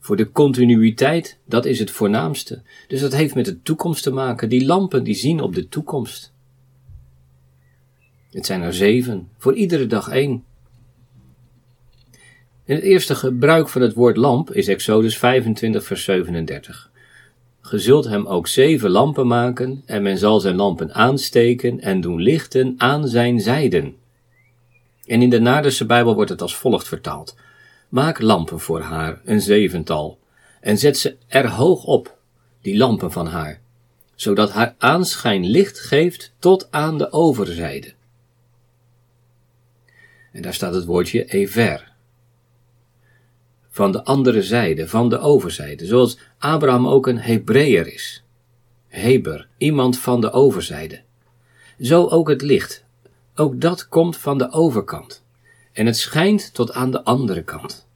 Voor 0.00 0.16
de 0.16 0.32
continuïteit, 0.32 1.38
dat 1.44 1.64
is 1.64 1.78
het 1.78 1.90
voornaamste. 1.90 2.62
Dus 2.88 3.00
dat 3.00 3.12
heeft 3.12 3.34
met 3.34 3.44
de 3.44 3.62
toekomst 3.62 4.02
te 4.02 4.10
maken. 4.10 4.48
Die 4.48 4.66
lampen 4.66 5.04
die 5.04 5.14
zien 5.14 5.40
op 5.40 5.54
de 5.54 5.68
toekomst. 5.68 6.32
Het 8.30 8.46
zijn 8.46 8.62
er 8.62 8.74
zeven, 8.74 9.28
voor 9.38 9.54
iedere 9.54 9.86
dag 9.86 10.08
één. 10.08 10.44
En 12.64 12.74
het 12.74 12.84
eerste 12.84 13.14
gebruik 13.14 13.68
van 13.68 13.82
het 13.82 13.94
woord 13.94 14.16
lamp 14.16 14.52
is 14.52 14.68
Exodus 14.68 15.18
25, 15.18 15.84
vers 15.84 16.04
37. 16.04 16.90
Ge 17.66 17.78
zult 17.78 18.04
hem 18.04 18.26
ook 18.26 18.48
zeven 18.48 18.90
lampen 18.90 19.26
maken, 19.26 19.82
en 19.86 20.02
men 20.02 20.18
zal 20.18 20.40
zijn 20.40 20.54
lampen 20.54 20.94
aansteken 20.94 21.80
en 21.80 22.00
doen 22.00 22.20
lichten 22.20 22.74
aan 22.76 23.08
zijn 23.08 23.40
zijden. 23.40 23.96
En 25.06 25.22
in 25.22 25.30
de 25.30 25.40
Naardense 25.40 25.86
Bijbel 25.86 26.14
wordt 26.14 26.30
het 26.30 26.42
als 26.42 26.56
volgt 26.56 26.88
vertaald. 26.88 27.36
Maak 27.88 28.20
lampen 28.20 28.60
voor 28.60 28.80
haar, 28.80 29.20
een 29.24 29.40
zevental, 29.40 30.18
en 30.60 30.78
zet 30.78 30.98
ze 30.98 31.16
er 31.26 31.50
hoog 31.50 31.84
op, 31.84 32.16
die 32.62 32.76
lampen 32.76 33.12
van 33.12 33.26
haar, 33.26 33.60
zodat 34.14 34.52
haar 34.52 34.74
aanschijn 34.78 35.46
licht 35.46 35.80
geeft 35.80 36.32
tot 36.38 36.68
aan 36.70 36.98
de 36.98 37.12
overzijde. 37.12 37.92
En 40.32 40.42
daar 40.42 40.54
staat 40.54 40.74
het 40.74 40.84
woordje 40.84 41.24
ever. 41.24 41.93
Van 43.74 43.92
de 43.92 44.04
andere 44.04 44.42
zijde, 44.42 44.88
van 44.88 45.08
de 45.08 45.18
overzijde, 45.18 45.86
zoals 45.86 46.18
Abraham 46.38 46.88
ook 46.88 47.06
een 47.06 47.18
Hebreeër 47.18 47.86
is. 47.92 48.24
Heber, 48.86 49.48
iemand 49.58 49.98
van 49.98 50.20
de 50.20 50.30
overzijde. 50.30 51.02
Zo 51.80 52.06
ook 52.06 52.28
het 52.28 52.42
licht. 52.42 52.84
Ook 53.34 53.60
dat 53.60 53.88
komt 53.88 54.16
van 54.16 54.38
de 54.38 54.50
overkant. 54.50 55.24
En 55.72 55.86
het 55.86 55.96
schijnt 55.96 56.54
tot 56.54 56.72
aan 56.72 56.90
de 56.90 57.04
andere 57.04 57.42
kant. 57.42 57.86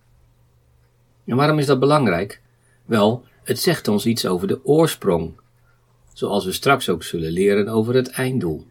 En 1.24 1.36
waarom 1.36 1.58
is 1.58 1.66
dat 1.66 1.80
belangrijk? 1.80 2.40
Wel, 2.84 3.24
het 3.42 3.58
zegt 3.58 3.88
ons 3.88 4.06
iets 4.06 4.26
over 4.26 4.48
de 4.48 4.64
oorsprong, 4.64 5.32
zoals 6.12 6.44
we 6.44 6.52
straks 6.52 6.88
ook 6.88 7.02
zullen 7.02 7.30
leren 7.30 7.68
over 7.68 7.94
het 7.94 8.08
einddoel. 8.10 8.66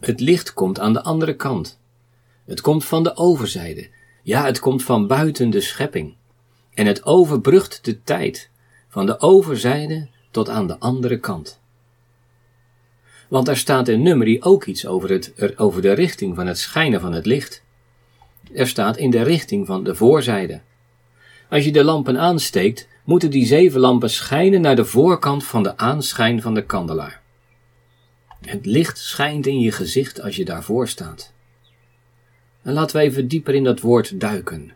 Het 0.00 0.20
licht 0.20 0.52
komt 0.52 0.78
aan 0.78 0.92
de 0.92 1.02
andere 1.02 1.34
kant. 1.34 1.80
Het 2.44 2.60
komt 2.60 2.84
van 2.84 3.02
de 3.02 3.16
overzijde. 3.16 3.88
Ja, 4.22 4.44
het 4.44 4.58
komt 4.58 4.82
van 4.82 5.06
buiten 5.06 5.50
de 5.50 5.60
schepping. 5.60 6.14
En 6.74 6.86
het 6.86 7.04
overbrugt 7.04 7.84
de 7.84 8.02
tijd 8.02 8.50
van 8.88 9.06
de 9.06 9.20
overzijde 9.20 10.08
tot 10.30 10.48
aan 10.48 10.66
de 10.66 10.78
andere 10.78 11.18
kant. 11.18 11.60
Want 13.28 13.46
daar 13.46 13.56
staat 13.56 13.88
in 13.88 14.02
Nummerie 14.02 14.42
ook 14.42 14.64
iets 14.64 14.86
over, 14.86 15.10
het, 15.10 15.58
over 15.58 15.82
de 15.82 15.92
richting 15.92 16.34
van 16.34 16.46
het 16.46 16.58
schijnen 16.58 17.00
van 17.00 17.12
het 17.12 17.26
licht. 17.26 17.62
Er 18.54 18.68
staat 18.68 18.96
in 18.96 19.10
de 19.10 19.22
richting 19.22 19.66
van 19.66 19.84
de 19.84 19.94
voorzijde. 19.94 20.60
Als 21.48 21.64
je 21.64 21.72
de 21.72 21.84
lampen 21.84 22.18
aansteekt, 22.18 22.88
moeten 23.04 23.30
die 23.30 23.46
zeven 23.46 23.80
lampen 23.80 24.10
schijnen 24.10 24.60
naar 24.60 24.76
de 24.76 24.84
voorkant 24.84 25.44
van 25.44 25.62
de 25.62 25.76
aanschijn 25.76 26.42
van 26.42 26.54
de 26.54 26.64
kandelaar. 26.64 27.20
Het 28.40 28.66
licht 28.66 28.98
schijnt 28.98 29.46
in 29.46 29.60
je 29.60 29.72
gezicht 29.72 30.20
als 30.20 30.36
je 30.36 30.44
daarvoor 30.44 30.88
staat. 30.88 31.31
En 32.62 32.72
laten 32.72 32.96
we 32.96 33.02
even 33.02 33.28
dieper 33.28 33.54
in 33.54 33.64
dat 33.64 33.80
woord 33.80 34.20
duiken. 34.20 34.72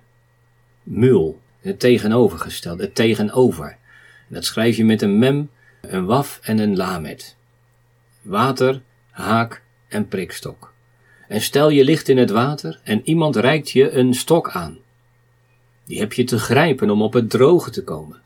Mul, 0.83 1.41
het 1.61 1.81
tegenovergestelde, 1.81 2.83
het 2.83 2.95
tegenover. 2.95 3.67
En 4.29 4.35
dat 4.35 4.45
schrijf 4.45 4.77
je 4.77 4.85
met 4.85 5.03
een 5.03 5.19
mem, 5.19 5.51
een 5.81 6.05
waf 6.05 6.41
en 6.43 6.59
een 6.59 6.77
lamet. 6.77 7.37
Water, 8.23 8.83
haak 9.11 9.63
en 9.89 10.09
prikstok. 10.09 10.75
En 11.29 11.41
stel 11.41 11.69
je 11.71 11.85
licht 11.85 12.09
in 12.09 12.19
het 12.19 12.31
water 12.31 12.81
en 12.83 13.01
iemand 13.05 13.37
reikt 13.37 13.71
je 13.71 13.91
een 13.91 14.15
stok 14.15 14.51
aan. 14.51 14.79
Die 15.85 15.99
heb 15.99 16.13
je 16.13 16.25
te 16.25 16.39
grijpen 16.39 16.91
om 16.91 17.03
op 17.03 17.13
het 17.13 17.31
droge 17.31 17.71
te 17.71 17.85
komen. 17.85 18.21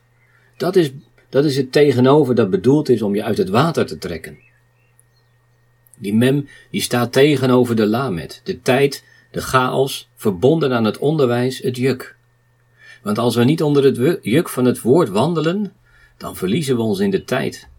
Dat 0.57 0.75
is, 0.75 0.91
dat 1.29 1.45
is 1.45 1.57
het 1.57 1.71
tegenover 1.71 2.35
dat 2.35 2.49
bedoeld 2.49 2.89
is 2.89 3.01
om 3.01 3.15
je 3.15 3.23
uit 3.23 3.37
het 3.37 3.49
water 3.49 3.85
te 3.85 3.97
trekken. 3.97 4.37
Die 5.97 6.15
mem, 6.15 6.47
die 6.69 6.81
staat 6.81 7.11
tegenover 7.11 7.75
de 7.75 7.87
lamet, 7.87 8.41
de 8.43 8.61
tijd, 8.61 9.03
de 9.31 9.41
chaos, 9.41 10.09
verbonden 10.15 10.73
aan 10.73 10.83
het 10.83 10.97
onderwijs, 10.97 11.59
het 11.59 11.77
juk. 11.77 12.15
Want 13.03 13.17
als 13.17 13.35
we 13.35 13.43
niet 13.43 13.63
onder 13.63 13.83
het 13.83 14.19
juk 14.21 14.49
van 14.49 14.65
het 14.65 14.81
woord 14.81 15.09
wandelen, 15.09 15.73
dan 16.17 16.35
verliezen 16.35 16.75
we 16.75 16.81
ons 16.81 16.99
in 16.99 17.09
de 17.09 17.23
tijd. 17.23 17.69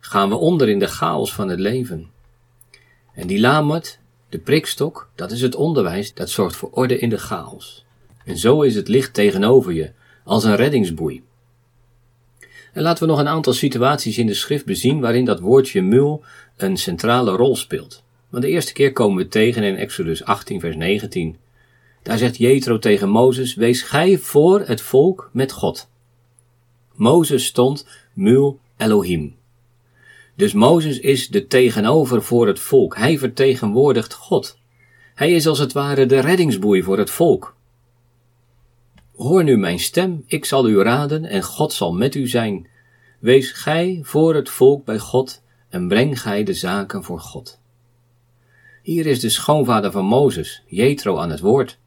Gaan 0.00 0.28
we 0.28 0.34
onder 0.34 0.68
in 0.68 0.78
de 0.78 0.86
chaos 0.86 1.32
van 1.32 1.48
het 1.48 1.58
leven. 1.58 2.10
En 3.14 3.26
die 3.26 3.40
lamet, 3.40 4.00
de 4.28 4.38
prikstok, 4.38 5.10
dat 5.14 5.30
is 5.30 5.42
het 5.42 5.54
onderwijs, 5.54 6.14
dat 6.14 6.30
zorgt 6.30 6.56
voor 6.56 6.70
orde 6.70 6.98
in 6.98 7.08
de 7.08 7.18
chaos. 7.18 7.84
En 8.24 8.38
zo 8.38 8.62
is 8.62 8.74
het 8.74 8.88
licht 8.88 9.14
tegenover 9.14 9.72
je, 9.72 9.92
als 10.24 10.44
een 10.44 10.56
reddingsboei. 10.56 11.22
En 12.72 12.82
laten 12.82 13.02
we 13.02 13.10
nog 13.10 13.18
een 13.18 13.28
aantal 13.28 13.52
situaties 13.52 14.18
in 14.18 14.26
de 14.26 14.34
schrift 14.34 14.64
bezien 14.64 15.00
waarin 15.00 15.24
dat 15.24 15.40
woordje 15.40 15.82
mul 15.82 16.24
een 16.56 16.76
centrale 16.76 17.30
rol 17.30 17.56
speelt. 17.56 18.02
Want 18.30 18.42
de 18.42 18.48
eerste 18.50 18.72
keer 18.72 18.92
komen 18.92 19.16
we 19.16 19.28
tegen 19.28 19.62
in 19.62 19.76
Exodus 19.76 20.24
18, 20.24 20.60
vers 20.60 20.76
19. 20.76 21.36
Daar 22.02 22.18
zegt 22.18 22.36
Jethro 22.36 22.78
tegen 22.78 23.08
Mozes: 23.08 23.54
Wees 23.54 23.82
gij 23.82 24.18
voor 24.18 24.60
het 24.60 24.80
volk 24.80 25.30
met 25.32 25.52
God. 25.52 25.88
Mozes 26.94 27.44
stond 27.44 27.86
mul 28.12 28.58
Elohim. 28.76 29.36
Dus 30.36 30.52
Mozes 30.52 30.98
is 30.98 31.28
de 31.28 31.46
tegenover 31.46 32.22
voor 32.22 32.46
het 32.46 32.60
volk. 32.60 32.96
Hij 32.96 33.18
vertegenwoordigt 33.18 34.14
God. 34.14 34.58
Hij 35.14 35.32
is 35.32 35.46
als 35.46 35.58
het 35.58 35.72
ware 35.72 36.06
de 36.06 36.18
reddingsboei 36.20 36.82
voor 36.82 36.98
het 36.98 37.10
volk. 37.10 37.56
Hoor 39.16 39.44
nu 39.44 39.56
mijn 39.56 39.78
stem, 39.78 40.24
ik 40.26 40.44
zal 40.44 40.68
u 40.68 40.82
raden 40.82 41.24
en 41.24 41.42
God 41.42 41.72
zal 41.72 41.92
met 41.92 42.14
u 42.14 42.28
zijn. 42.28 42.68
Wees 43.18 43.52
gij 43.52 44.00
voor 44.02 44.34
het 44.34 44.50
volk 44.50 44.84
bij 44.84 44.98
God 44.98 45.42
en 45.68 45.88
breng 45.88 46.20
gij 46.20 46.44
de 46.44 46.54
zaken 46.54 47.04
voor 47.04 47.20
God. 47.20 47.59
Hier 48.90 49.06
is 49.06 49.20
de 49.20 49.28
schoonvader 49.28 49.90
van 49.90 50.04
Mozes, 50.04 50.62
Jethro, 50.66 51.18
aan 51.18 51.30
het 51.30 51.40
woord. 51.40 51.78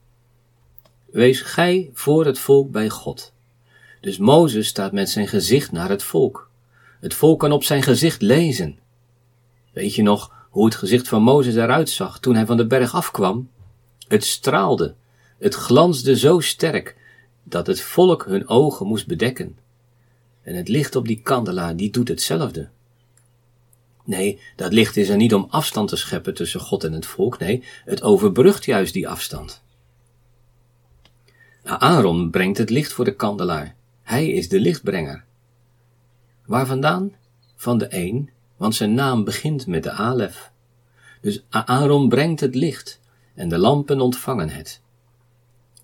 Wees 1.05 1.41
gij 1.41 1.89
voor 1.93 2.25
het 2.25 2.39
volk 2.39 2.72
bij 2.72 2.89
God. 2.89 3.33
Dus 4.01 4.17
Mozes 4.17 4.67
staat 4.67 4.91
met 4.91 5.10
zijn 5.10 5.27
gezicht 5.27 5.72
naar 5.72 5.89
het 5.89 6.03
volk. 6.03 6.50
Het 7.00 7.13
volk 7.13 7.39
kan 7.39 7.51
op 7.51 7.63
zijn 7.63 7.83
gezicht 7.83 8.22
lezen. 8.22 8.79
Weet 9.74 9.95
je 9.95 10.01
nog 10.01 10.31
hoe 10.50 10.65
het 10.65 10.75
gezicht 10.75 11.07
van 11.07 11.22
Mozes 11.22 11.55
eruit 11.55 11.89
zag 11.89 12.19
toen 12.19 12.36
hij 12.36 12.45
van 12.45 12.57
de 12.57 12.67
berg 12.67 12.95
afkwam? 12.95 13.50
Het 14.07 14.24
straalde, 14.24 14.95
het 15.39 15.53
glansde 15.53 16.17
zo 16.17 16.39
sterk 16.39 16.95
dat 17.43 17.67
het 17.67 17.81
volk 17.81 18.25
hun 18.25 18.48
ogen 18.48 18.88
moest 18.88 19.07
bedekken. 19.07 19.57
En 20.41 20.55
het 20.55 20.67
licht 20.67 20.95
op 20.95 21.07
die 21.07 21.22
kandelaar, 21.22 21.75
die 21.75 21.91
doet 21.91 22.07
hetzelfde. 22.07 22.69
Nee, 24.03 24.39
dat 24.55 24.74
licht 24.74 24.98
is 24.98 25.10
er 25.10 25.15
niet 25.15 25.33
om 25.33 25.48
afstand 25.50 25.89
te 25.89 25.95
scheppen 25.95 26.33
tussen 26.33 26.60
God 26.60 26.83
en 26.83 26.93
het 26.93 27.05
volk. 27.05 27.39
Nee, 27.39 27.63
het 27.86 28.01
overbrugt 28.01 28.65
juist 28.65 28.93
die 28.93 29.07
afstand. 29.07 29.63
Nou, 31.63 31.79
Aaron 31.79 32.29
brengt 32.29 32.57
het 32.57 32.69
licht 32.69 32.93
voor 32.93 33.05
de 33.05 33.15
kandelaar. 33.15 33.75
Hij 34.01 34.29
is 34.29 34.50
de 34.50 34.60
lichtbrenger. 34.60 35.24
Waar 36.45 36.65
vandaan? 36.65 37.13
Van 37.55 37.77
de 37.77 37.88
een 37.89 38.29
want 38.63 38.75
zijn 38.75 38.93
naam 38.93 39.24
begint 39.24 39.67
met 39.67 39.83
de 39.83 39.91
Alef. 39.91 40.51
Dus 41.22 41.43
Aaron 41.50 42.10
brengt 42.10 42.39
het 42.39 42.55
licht 42.55 43.00
en 43.36 43.50
de 43.50 43.57
lampen 43.57 44.01
ontvangen 44.01 44.50
het. 44.50 44.81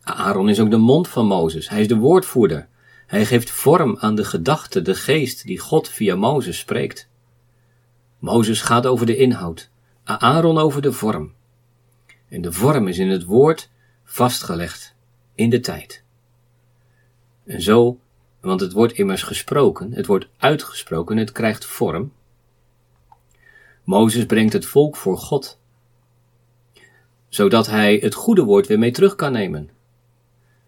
Aaron 0.02 0.50
is 0.50 0.60
ook 0.60 0.72
de 0.72 0.78
mond 0.78 1.08
van 1.08 1.26
Mozes, 1.26 1.70
hij 1.70 1.82
is 1.82 1.88
de 1.88 1.96
woordvoerder. 1.96 2.68
Hij 3.08 3.26
geeft 3.26 3.50
vorm 3.50 3.98
aan 4.00 4.16
de 4.16 4.24
gedachte, 4.24 4.82
de 4.82 4.96
geest 4.96 5.46
die 5.46 5.60
God 5.60 5.90
via 5.90 6.16
Mozes 6.16 6.60
spreekt. 6.60 7.09
Mozes 8.20 8.62
gaat 8.62 8.86
over 8.86 9.06
de 9.06 9.16
inhoud, 9.16 9.70
Aaron 10.04 10.58
over 10.58 10.82
de 10.82 10.92
vorm. 10.92 11.34
En 12.28 12.42
de 12.42 12.52
vorm 12.52 12.88
is 12.88 12.98
in 12.98 13.10
het 13.10 13.24
woord 13.24 13.70
vastgelegd 14.04 14.96
in 15.36 15.50
de 15.50 15.60
tijd. 15.60 16.04
En 17.46 17.62
zo, 17.62 18.00
want 18.40 18.62
het 18.62 18.72
wordt 18.72 18.94
immers 18.94 19.24
gesproken, 19.24 19.94
het 19.94 20.06
wordt 20.06 20.28
uitgesproken, 20.38 21.18
het 21.18 21.32
krijgt 21.32 21.66
vorm. 21.66 22.12
Mozes 23.84 24.26
brengt 24.26 24.54
het 24.54 24.66
volk 24.66 24.96
voor 24.96 25.18
God, 25.18 25.60
zodat 27.30 27.68
hij 27.68 27.96
het 27.96 28.14
goede 28.14 28.44
woord 28.44 28.68
weer 28.68 28.80
mee 28.80 28.92
terug 28.92 29.16
kan 29.16 29.32
nemen. 29.32 29.70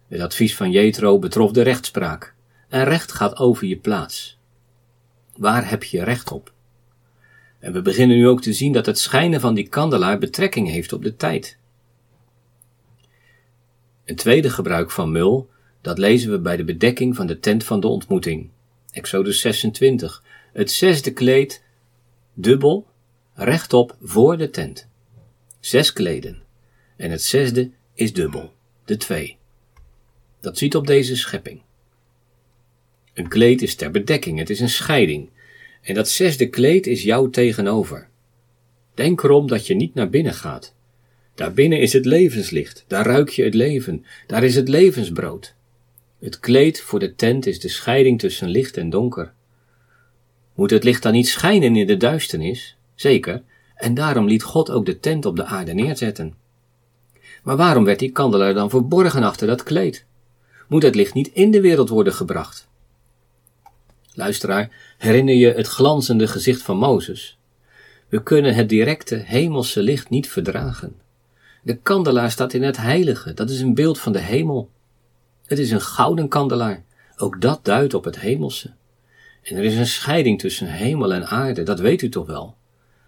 Het 0.08 0.22
advies 0.22 0.56
van 0.56 0.72
Jethro 0.72 1.20
betrof 1.20 1.52
de 1.52 1.62
rechtspraak. 1.62 2.34
En 2.68 2.84
recht 2.84 3.12
gaat 3.12 3.38
over 3.38 3.68
je 3.68 3.78
plaats. 3.78 4.40
Waar 5.38 5.70
heb 5.70 5.84
je 5.84 6.04
recht 6.04 6.32
op? 6.32 6.54
En 7.62 7.74
we 7.74 7.82
beginnen 7.82 8.18
nu 8.18 8.28
ook 8.28 8.42
te 8.42 8.54
zien 8.54 8.72
dat 8.72 8.86
het 8.86 9.00
schijnen 9.00 9.42
van 9.42 9.54
die 9.54 9.68
kandelaar 9.68 10.18
betrekking 10.18 10.70
heeft 10.70 10.94
op 10.94 11.04
de 11.04 11.16
tijd. 11.16 11.58
Een 14.06 14.16
tweede 14.16 14.50
gebruik 14.50 14.92
van 14.92 15.12
mul, 15.12 15.50
dat 15.82 15.98
lezen 15.98 16.32
we 16.32 16.40
bij 16.40 16.58
de 16.58 16.64
bedekking 16.64 17.16
van 17.16 17.28
de 17.28 17.40
tent 17.40 17.64
van 17.64 17.80
de 17.80 17.88
ontmoeting. 17.88 18.50
Exodus 18.92 19.40
26. 19.40 20.24
Het 20.54 20.72
zesde 20.72 21.14
kleed, 21.14 21.64
dubbel, 22.34 22.88
rechtop 23.34 23.96
voor 24.02 24.38
de 24.38 24.50
tent. 24.50 24.88
Zes 25.60 25.94
kleden. 25.94 26.42
En 26.98 27.12
het 27.12 27.24
zesde 27.24 27.72
is 27.94 28.14
dubbel, 28.14 28.54
de 28.86 28.98
twee. 28.98 29.38
Dat 30.40 30.58
ziet 30.58 30.76
op 30.76 30.88
deze 30.88 31.16
schepping. 31.16 31.62
Een 33.14 33.28
kleed 33.28 33.62
is 33.62 33.76
ter 33.76 33.92
bedekking, 33.92 34.40
het 34.40 34.50
is 34.50 34.60
een 34.60 34.70
scheiding. 34.70 35.30
En 35.82 35.94
dat 35.94 36.10
zesde 36.10 36.50
kleed 36.50 36.88
is 36.88 37.04
jou 37.04 37.32
tegenover. 37.32 38.08
Denk 38.94 39.24
erom 39.24 39.48
dat 39.48 39.68
je 39.68 39.76
niet 39.76 39.94
naar 39.94 40.10
binnen 40.10 40.34
gaat. 40.34 40.74
Daarbinnen 41.36 41.80
is 41.80 41.94
het 41.94 42.06
levenslicht, 42.06 42.86
daar 42.88 43.06
ruik 43.06 43.30
je 43.30 43.44
het 43.44 43.54
leven, 43.54 44.06
daar 44.28 44.44
is 44.44 44.56
het 44.56 44.68
levensbrood. 44.68 45.56
Het 46.20 46.40
kleed 46.40 46.82
voor 46.82 47.00
de 47.00 47.16
tent 47.16 47.46
is 47.46 47.60
de 47.60 47.70
scheiding 47.70 48.20
tussen 48.20 48.50
licht 48.50 48.78
en 48.78 48.90
donker. 48.90 49.34
Moet 50.56 50.72
het 50.72 50.84
licht 50.84 51.04
dan 51.04 51.14
niet 51.14 51.28
schijnen 51.28 51.76
in 51.76 51.88
de 51.88 51.98
duisternis? 51.98 52.78
Zeker, 52.96 53.44
en 53.76 53.94
daarom 53.94 54.28
liet 54.28 54.44
God 54.44 54.70
ook 54.72 54.86
de 54.86 55.00
tent 55.00 55.26
op 55.26 55.36
de 55.36 55.46
aarde 55.46 55.74
neerzetten. 55.74 56.34
Maar 57.44 57.58
waarom 57.58 57.84
werd 57.84 58.00
die 58.00 58.12
kandelaar 58.12 58.54
dan 58.54 58.70
verborgen 58.70 59.24
achter 59.24 59.48
dat 59.48 59.64
kleed? 59.64 60.06
Moet 60.68 60.84
het 60.84 60.96
licht 60.96 61.14
niet 61.14 61.28
in 61.34 61.52
de 61.52 61.62
wereld 61.62 61.90
worden 61.90 62.14
gebracht? 62.14 62.68
Luisteraar, 64.14 64.91
herinner 65.02 65.36
je 65.36 65.54
het 65.54 65.68
glanzende 65.68 66.28
gezicht 66.28 66.62
van 66.62 66.78
Mozes? 66.78 67.38
We 68.08 68.24
kunnen 68.24 68.54
het 68.54 68.70
directe 68.70 69.16
hemelse 69.16 69.82
licht 69.82 70.10
niet 70.10 70.30
verdragen. 70.30 70.96
De 71.64 71.78
kandelaar 71.78 72.32
staat 72.32 72.54
in 72.54 72.64
het 72.64 72.78
heilige, 72.78 73.34
dat 73.34 73.50
is 73.50 73.62
een 73.62 73.74
beeld 73.74 74.00
van 74.00 74.12
de 74.12 74.20
hemel. 74.20 74.70
Het 75.46 75.60
is 75.60 75.72
een 75.72 75.82
gouden 75.82 76.28
kandelaar, 76.28 76.84
ook 77.18 77.42
dat 77.42 77.66
duidt 77.66 77.94
op 77.94 78.04
het 78.04 78.20
hemelse. 78.20 78.74
En 79.44 79.58
er 79.58 79.64
is 79.64 79.76
een 79.76 79.88
scheiding 79.88 80.40
tussen 80.40 80.68
hemel 80.68 81.14
en 81.14 81.28
aarde, 81.28 81.64
dat 81.64 81.80
weet 81.80 82.02
u 82.02 82.10
toch 82.10 82.26
wel. 82.26 82.56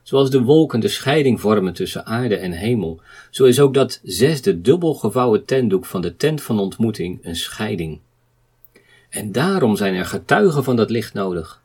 Zoals 0.04 0.30
de 0.30 0.42
wolken 0.42 0.80
de 0.80 0.88
scheiding 0.88 1.42
vormen 1.42 1.74
tussen 1.74 2.06
aarde 2.06 2.36
en 2.36 2.52
hemel, 2.52 3.02
zo 3.30 3.46
is 3.46 3.60
ook 3.60 3.74
dat 3.74 4.00
zesde 4.04 4.62
dubbel 4.62 4.94
gevouwen 4.94 5.46
tentdoek 5.46 5.86
van 5.86 6.02
de 6.02 6.16
tent 6.16 6.42
van 6.42 6.60
ontmoeting 6.60 7.20
een 7.22 7.36
scheiding. 7.36 8.00
En 9.10 9.32
daarom 9.32 9.76
zijn 9.76 9.94
er 9.94 10.06
getuigen 10.06 10.64
van 10.64 10.76
dat 10.76 10.90
licht 10.90 11.14
nodig. 11.14 11.63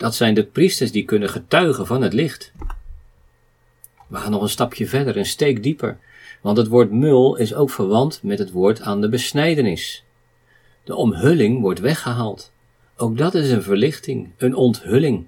Dat 0.00 0.14
zijn 0.14 0.34
de 0.34 0.44
priesters 0.44 0.92
die 0.92 1.04
kunnen 1.04 1.28
getuigen 1.28 1.86
van 1.86 2.02
het 2.02 2.12
licht. 2.12 2.52
We 4.06 4.16
gaan 4.16 4.30
nog 4.30 4.42
een 4.42 4.48
stapje 4.48 4.86
verder, 4.86 5.16
een 5.16 5.26
steek 5.26 5.62
dieper, 5.62 5.98
want 6.40 6.56
het 6.56 6.68
woord 6.68 6.90
mul 6.90 7.36
is 7.36 7.54
ook 7.54 7.70
verwant 7.70 8.22
met 8.22 8.38
het 8.38 8.50
woord 8.50 8.80
aan 8.80 9.00
de 9.00 9.08
besnijdenis. 9.08 10.04
De 10.84 10.94
omhulling 10.94 11.60
wordt 11.60 11.80
weggehaald. 11.80 12.52
Ook 12.96 13.18
dat 13.18 13.34
is 13.34 13.50
een 13.50 13.62
verlichting, 13.62 14.30
een 14.36 14.54
onthulling. 14.54 15.26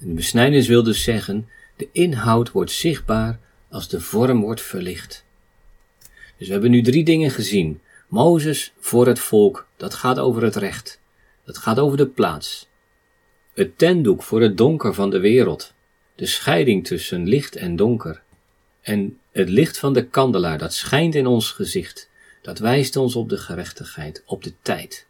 En 0.00 0.14
besnijdenis 0.14 0.68
wil 0.68 0.82
dus 0.82 1.02
zeggen, 1.02 1.48
de 1.76 1.88
inhoud 1.92 2.50
wordt 2.50 2.70
zichtbaar 2.70 3.38
als 3.70 3.88
de 3.88 4.00
vorm 4.00 4.40
wordt 4.40 4.62
verlicht. 4.62 5.24
Dus 6.36 6.46
we 6.46 6.52
hebben 6.52 6.70
nu 6.70 6.82
drie 6.82 7.04
dingen 7.04 7.30
gezien. 7.30 7.80
Mozes 8.08 8.72
voor 8.78 9.06
het 9.06 9.18
volk, 9.18 9.66
dat 9.76 9.94
gaat 9.94 10.18
over 10.18 10.42
het 10.42 10.56
recht. 10.56 11.00
Dat 11.44 11.58
gaat 11.58 11.78
over 11.78 11.96
de 11.96 12.06
plaats. 12.06 12.69
Het 13.54 13.78
tentdoek 13.78 14.22
voor 14.22 14.40
het 14.40 14.56
donker 14.56 14.94
van 14.94 15.10
de 15.10 15.20
wereld. 15.20 15.74
De 16.14 16.26
scheiding 16.26 16.86
tussen 16.86 17.28
licht 17.28 17.56
en 17.56 17.76
donker. 17.76 18.22
En 18.80 19.18
het 19.32 19.48
licht 19.48 19.78
van 19.78 19.92
de 19.92 20.06
kandelaar, 20.06 20.58
dat 20.58 20.74
schijnt 20.74 21.14
in 21.14 21.26
ons 21.26 21.50
gezicht. 21.50 22.10
Dat 22.42 22.58
wijst 22.58 22.96
ons 22.96 23.16
op 23.16 23.28
de 23.28 23.36
gerechtigheid, 23.36 24.22
op 24.26 24.44
de 24.44 24.52
tijd. 24.62 25.06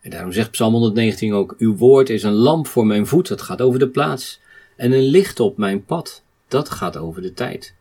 En 0.00 0.10
daarom 0.10 0.32
zegt 0.32 0.50
Psalm 0.50 0.72
119 0.72 1.32
ook: 1.32 1.54
Uw 1.58 1.76
woord 1.76 2.10
is 2.10 2.22
een 2.22 2.32
lamp 2.32 2.66
voor 2.66 2.86
mijn 2.86 3.06
voet, 3.06 3.28
dat 3.28 3.42
gaat 3.42 3.60
over 3.60 3.78
de 3.78 3.88
plaats. 3.88 4.40
En 4.76 4.92
een 4.92 5.02
licht 5.02 5.40
op 5.40 5.56
mijn 5.56 5.84
pad, 5.84 6.22
dat 6.48 6.70
gaat 6.70 6.96
over 6.96 7.22
de 7.22 7.32
tijd. 7.32 7.74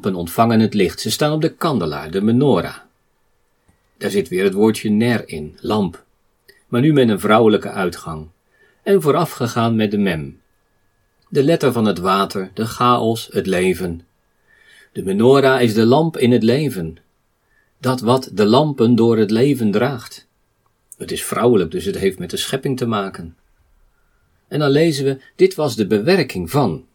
Lampen 0.00 0.20
ontvangen 0.20 0.60
het 0.60 0.74
licht. 0.74 1.00
Ze 1.00 1.10
staan 1.10 1.32
op 1.32 1.40
de 1.40 1.54
kandelaar, 1.54 2.10
de 2.10 2.20
menorah. 2.20 2.76
Daar 3.98 4.10
zit 4.10 4.28
weer 4.28 4.44
het 4.44 4.52
woordje 4.52 4.90
ner 4.90 5.28
in, 5.28 5.58
lamp. 5.60 6.04
Maar 6.68 6.80
nu 6.80 6.92
met 6.92 7.08
een 7.08 7.20
vrouwelijke 7.20 7.70
uitgang. 7.70 8.28
En 8.82 9.02
voorafgegaan 9.02 9.76
met 9.76 9.90
de 9.90 9.98
mem. 9.98 10.40
De 11.28 11.42
letter 11.42 11.72
van 11.72 11.84
het 11.84 11.98
water, 11.98 12.50
de 12.54 12.66
chaos, 12.66 13.28
het 13.32 13.46
leven. 13.46 14.06
De 14.92 15.02
menorah 15.02 15.62
is 15.62 15.74
de 15.74 15.86
lamp 15.86 16.16
in 16.16 16.32
het 16.32 16.42
leven. 16.42 16.96
Dat 17.78 18.00
wat 18.00 18.30
de 18.32 18.46
lampen 18.46 18.94
door 18.94 19.18
het 19.18 19.30
leven 19.30 19.70
draagt. 19.70 20.26
Het 20.96 21.12
is 21.12 21.24
vrouwelijk, 21.24 21.70
dus 21.70 21.84
het 21.84 21.98
heeft 21.98 22.18
met 22.18 22.30
de 22.30 22.36
schepping 22.36 22.76
te 22.76 22.86
maken. 22.86 23.36
En 24.48 24.58
dan 24.58 24.70
lezen 24.70 25.04
we, 25.04 25.20
dit 25.36 25.54
was 25.54 25.76
de 25.76 25.86
bewerking 25.86 26.50
van. 26.50 26.88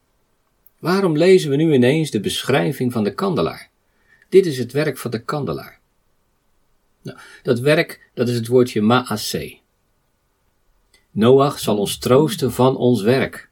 Waarom 0.85 1.17
lezen 1.17 1.49
we 1.49 1.55
nu 1.55 1.73
ineens 1.73 2.11
de 2.11 2.19
beschrijving 2.19 2.91
van 2.91 3.03
de 3.03 3.13
kandelaar? 3.13 3.69
Dit 4.29 4.45
is 4.45 4.57
het 4.57 4.71
werk 4.71 4.97
van 4.97 5.11
de 5.11 5.19
kandelaar. 5.19 5.79
Nou, 7.01 7.17
dat 7.43 7.59
werk, 7.59 8.09
dat 8.13 8.27
is 8.29 8.35
het 8.35 8.47
woordje 8.47 8.81
ma'ase. 8.81 9.57
Noach 11.11 11.59
zal 11.59 11.77
ons 11.77 11.97
troosten 11.97 12.51
van 12.51 12.77
ons 12.77 13.01
werk. 13.01 13.49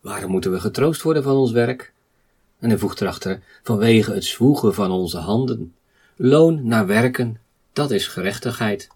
Waarom 0.00 0.30
moeten 0.30 0.52
we 0.52 0.60
getroost 0.60 1.02
worden 1.02 1.22
van 1.22 1.36
ons 1.36 1.50
werk? 1.50 1.92
En 2.58 2.68
hij 2.68 2.78
voegt 2.78 3.00
erachter, 3.00 3.42
vanwege 3.62 4.12
het 4.12 4.24
zwoegen 4.24 4.74
van 4.74 4.90
onze 4.90 5.18
handen. 5.18 5.74
Loon 6.16 6.66
naar 6.66 6.86
werken, 6.86 7.40
dat 7.72 7.90
is 7.90 8.06
gerechtigheid. 8.06 8.88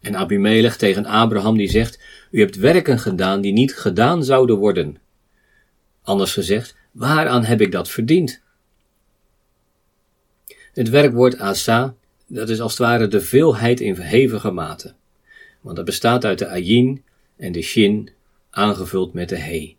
En 0.00 0.16
Abimelech 0.16 0.76
tegen 0.76 1.06
Abraham 1.06 1.56
die 1.56 1.70
zegt, 1.70 2.00
u 2.30 2.40
hebt 2.40 2.56
werken 2.56 2.98
gedaan 2.98 3.40
die 3.40 3.52
niet 3.52 3.76
gedaan 3.76 4.24
zouden 4.24 4.56
worden. 4.56 5.00
Anders 6.02 6.32
gezegd, 6.32 6.76
waaraan 6.90 7.44
heb 7.44 7.60
ik 7.60 7.72
dat 7.72 7.88
verdiend? 7.88 8.40
Het 10.72 10.88
werkwoord 10.88 11.38
asa, 11.38 11.94
dat 12.26 12.48
is 12.48 12.60
als 12.60 12.72
het 12.72 12.80
ware 12.80 13.08
de 13.08 13.20
veelheid 13.20 13.80
in 13.80 13.94
verhevige 13.94 14.50
mate. 14.50 14.94
Want 15.60 15.76
dat 15.76 15.84
bestaat 15.84 16.24
uit 16.24 16.38
de 16.38 16.48
ayin 16.48 17.02
en 17.36 17.52
de 17.52 17.62
shin, 17.62 18.10
aangevuld 18.50 19.12
met 19.12 19.28
de 19.28 19.36
he. 19.36 19.76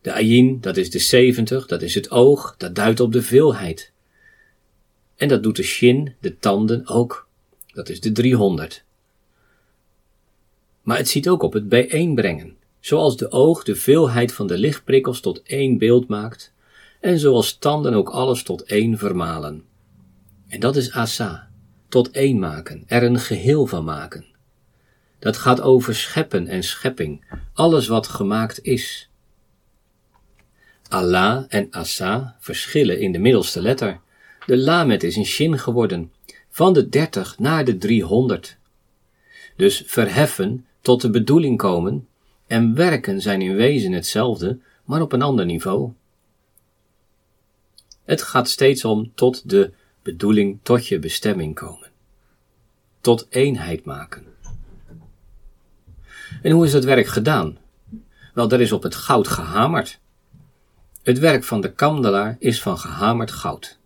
De 0.00 0.12
ayin, 0.12 0.60
dat 0.60 0.76
is 0.76 0.90
de 0.90 0.98
70, 0.98 1.66
dat 1.66 1.82
is 1.82 1.94
het 1.94 2.10
oog, 2.10 2.54
dat 2.56 2.74
duidt 2.74 3.00
op 3.00 3.12
de 3.12 3.22
veelheid. 3.22 3.92
En 5.16 5.28
dat 5.28 5.42
doet 5.42 5.56
de 5.56 5.62
shin, 5.62 6.14
de 6.20 6.38
tanden, 6.38 6.86
ook. 6.86 7.28
Dat 7.66 7.88
is 7.88 8.00
de 8.00 8.12
300. 8.12 8.84
Maar 10.82 10.96
het 10.96 11.08
ziet 11.08 11.28
ook 11.28 11.42
op 11.42 11.52
het 11.52 11.68
bijeenbrengen. 11.68 12.56
Zoals 12.86 13.16
de 13.16 13.30
oog 13.30 13.64
de 13.64 13.76
veelheid 13.76 14.32
van 14.32 14.46
de 14.46 14.58
lichtprikkels 14.58 15.20
tot 15.20 15.42
één 15.42 15.78
beeld 15.78 16.08
maakt, 16.08 16.52
en 17.00 17.18
zoals 17.18 17.58
tanden 17.58 17.94
ook 17.94 18.08
alles 18.08 18.42
tot 18.42 18.62
één 18.62 18.98
vermalen. 18.98 19.64
En 20.48 20.60
dat 20.60 20.76
is 20.76 20.92
asa, 20.92 21.50
tot 21.88 22.10
één 22.10 22.38
maken, 22.38 22.84
er 22.86 23.02
een 23.02 23.18
geheel 23.18 23.66
van 23.66 23.84
maken. 23.84 24.24
Dat 25.18 25.36
gaat 25.36 25.60
over 25.60 25.94
scheppen 25.94 26.46
en 26.46 26.62
schepping, 26.62 27.24
alles 27.52 27.86
wat 27.86 28.06
gemaakt 28.06 28.62
is. 28.62 29.10
Allah 30.88 31.44
en 31.48 31.66
asa 31.70 32.36
verschillen 32.38 33.00
in 33.00 33.12
de 33.12 33.18
middelste 33.18 33.62
letter. 33.62 34.00
De 34.46 34.56
lamet 34.56 35.02
is 35.02 35.16
een 35.16 35.26
shin 35.26 35.58
geworden, 35.58 36.12
van 36.48 36.72
de 36.72 36.88
dertig 36.88 37.38
naar 37.38 37.64
de 37.64 37.78
driehonderd. 37.78 38.56
Dus 39.56 39.82
verheffen 39.86 40.66
tot 40.80 41.00
de 41.00 41.10
bedoeling 41.10 41.58
komen 41.58 42.08
en 42.46 42.74
werken 42.74 43.20
zijn 43.20 43.42
in 43.42 43.54
wezen 43.54 43.92
hetzelfde, 43.92 44.58
maar 44.84 45.00
op 45.00 45.12
een 45.12 45.22
ander 45.22 45.46
niveau. 45.46 45.92
Het 48.04 48.22
gaat 48.22 48.48
steeds 48.48 48.84
om 48.84 49.12
tot 49.14 49.48
de 49.50 49.72
bedoeling, 50.02 50.58
tot 50.62 50.86
je 50.86 50.98
bestemming 50.98 51.54
komen. 51.54 51.90
Tot 53.00 53.26
eenheid 53.28 53.84
maken. 53.84 54.24
En 56.42 56.50
hoe 56.50 56.64
is 56.64 56.72
dat 56.72 56.84
werk 56.84 57.06
gedaan? 57.06 57.58
Wel, 58.34 58.50
er 58.50 58.60
is 58.60 58.72
op 58.72 58.82
het 58.82 58.94
goud 58.94 59.28
gehamerd. 59.28 60.00
Het 61.02 61.18
werk 61.18 61.44
van 61.44 61.60
de 61.60 61.72
kandelaar 61.72 62.36
is 62.38 62.62
van 62.62 62.78
gehamerd 62.78 63.30
goud. 63.30 63.78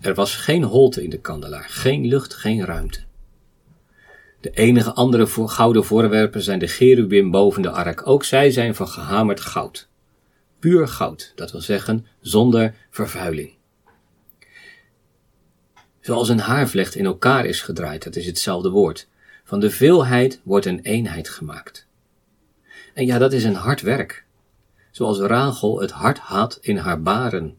Er 0.00 0.14
was 0.14 0.36
geen 0.36 0.62
holte 0.62 1.02
in 1.02 1.10
de 1.10 1.20
kandelaar, 1.20 1.68
geen 1.68 2.06
lucht, 2.06 2.34
geen 2.34 2.64
ruimte. 2.64 3.00
De 4.44 4.50
enige 4.50 4.92
andere 4.92 5.26
gouden 5.26 5.84
voorwerpen 5.84 6.42
zijn 6.42 6.58
de 6.58 6.66
cherubim 6.66 7.30
boven 7.30 7.62
de 7.62 7.70
ark. 7.70 8.06
Ook 8.06 8.24
zij 8.24 8.50
zijn 8.50 8.74
van 8.74 8.88
gehamerd 8.88 9.40
goud. 9.40 9.88
Puur 10.58 10.88
goud, 10.88 11.32
dat 11.34 11.52
wil 11.52 11.60
zeggen 11.60 12.06
zonder 12.20 12.74
vervuiling. 12.90 13.52
Zoals 16.00 16.28
een 16.28 16.38
haarvlecht 16.38 16.94
in 16.94 17.04
elkaar 17.04 17.44
is 17.44 17.60
gedraaid, 17.60 18.04
dat 18.04 18.16
is 18.16 18.26
hetzelfde 18.26 18.70
woord. 18.70 19.08
Van 19.44 19.60
de 19.60 19.70
veelheid 19.70 20.40
wordt 20.42 20.66
een 20.66 20.80
eenheid 20.80 21.28
gemaakt. 21.28 21.86
En 22.94 23.06
ja, 23.06 23.18
dat 23.18 23.32
is 23.32 23.44
een 23.44 23.54
hard 23.54 23.80
werk. 23.80 24.24
Zoals 24.90 25.18
Rachel 25.18 25.80
het 25.80 25.90
hart 25.90 26.18
had 26.18 26.58
in 26.60 26.76
haar 26.76 27.02
baren. 27.02 27.56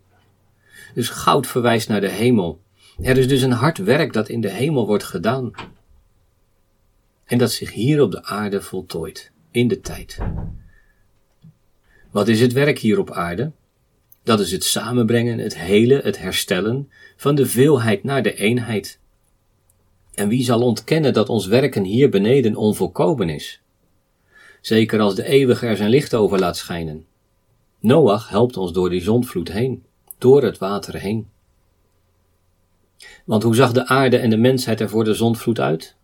Dus 0.93 1.09
goud 1.09 1.47
verwijst 1.47 1.87
naar 1.87 2.01
de 2.01 2.09
hemel. 2.09 2.61
Er 3.01 3.17
is 3.17 3.27
dus 3.27 3.41
een 3.41 3.51
hard 3.51 3.77
werk 3.77 4.13
dat 4.13 4.29
in 4.29 4.41
de 4.41 4.51
hemel 4.51 4.87
wordt 4.87 5.03
gedaan 5.03 5.53
en 7.25 7.37
dat 7.37 7.51
zich 7.51 7.73
hier 7.73 8.01
op 8.01 8.11
de 8.11 8.23
aarde 8.23 8.61
voltooit, 8.61 9.31
in 9.51 9.67
de 9.67 9.79
tijd. 9.79 10.17
Wat 12.11 12.27
is 12.27 12.41
het 12.41 12.53
werk 12.53 12.79
hier 12.79 12.99
op 12.99 13.11
aarde? 13.11 13.51
Dat 14.23 14.39
is 14.39 14.51
het 14.51 14.63
samenbrengen, 14.63 15.39
het 15.39 15.57
hele, 15.57 15.99
het 16.03 16.17
herstellen 16.17 16.91
van 17.15 17.35
de 17.35 17.45
veelheid 17.45 18.03
naar 18.03 18.23
de 18.23 18.33
eenheid. 18.33 18.99
En 20.13 20.27
wie 20.27 20.43
zal 20.43 20.61
ontkennen 20.61 21.13
dat 21.13 21.29
ons 21.29 21.47
werken 21.47 21.83
hier 21.83 22.09
beneden 22.09 22.55
onvolkomen 22.55 23.29
is? 23.29 23.61
Zeker 24.61 24.99
als 24.99 25.15
de 25.15 25.25
eeuwige 25.25 25.65
er 25.65 25.77
zijn 25.77 25.89
licht 25.89 26.15
over 26.15 26.39
laat 26.39 26.57
schijnen. 26.57 27.05
Noach 27.79 28.29
helpt 28.29 28.57
ons 28.57 28.71
door 28.71 28.89
die 28.89 29.01
zondvloed 29.01 29.51
heen, 29.51 29.83
door 30.17 30.43
het 30.43 30.57
water 30.57 30.95
heen. 30.95 31.29
Want 33.25 33.43
hoe 33.43 33.55
zag 33.55 33.71
de 33.71 33.87
aarde 33.87 34.17
en 34.17 34.29
de 34.29 34.37
mensheid 34.37 34.79
er 34.79 34.89
voor 34.89 35.03
de 35.03 35.13
zondvloed 35.13 35.59
uit? 35.59 35.95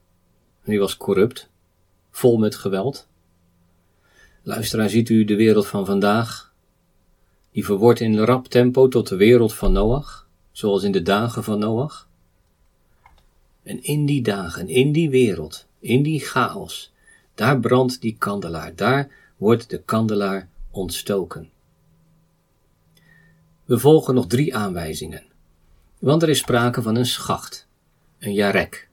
Die 0.64 0.80
was 0.80 0.98
corrupt, 0.98 1.50
vol 2.12 2.38
met 2.38 2.56
geweld. 2.56 3.08
Luisteraar, 4.42 4.90
ziet 4.90 5.10
u 5.10 5.24
de 5.24 5.36
wereld 5.36 5.68
van 5.68 5.86
vandaag? 5.86 6.54
Die 7.52 7.66
verwoordt 7.66 8.00
in 8.00 8.18
rap 8.20 8.48
tempo 8.48 8.88
tot 8.88 9.08
de 9.08 9.16
wereld 9.16 9.54
van 9.54 9.72
Noach, 9.72 10.28
zoals 10.52 10.84
in 10.84 10.92
de 10.92 11.02
dagen 11.02 11.44
van 11.44 11.60
Noach. 11.60 12.08
En 13.64 13.84
in 13.84 14.06
die 14.06 14.22
dagen, 14.22 14.68
in 14.68 14.92
die 14.92 15.10
wereld, 15.10 15.66
in 15.80 16.04
die 16.04 16.20
chaos, 16.20 16.92
daar 17.36 17.60
brandt 17.60 18.02
die 18.02 18.16
kandelaar, 18.18 18.76
daar 18.76 19.12
wordt 19.38 19.70
de 19.70 19.82
kandelaar 19.82 20.50
ontstoken. 20.72 21.50
We 23.66 23.80
volgen 23.80 24.14
nog 24.14 24.28
drie 24.28 24.56
aanwijzingen, 24.56 25.24
want 26.00 26.24
er 26.24 26.30
is 26.30 26.40
sprake 26.40 26.82
van 26.82 26.96
een 26.96 27.06
schacht, 27.06 27.68
een 28.20 28.34
jarek, 28.34 28.90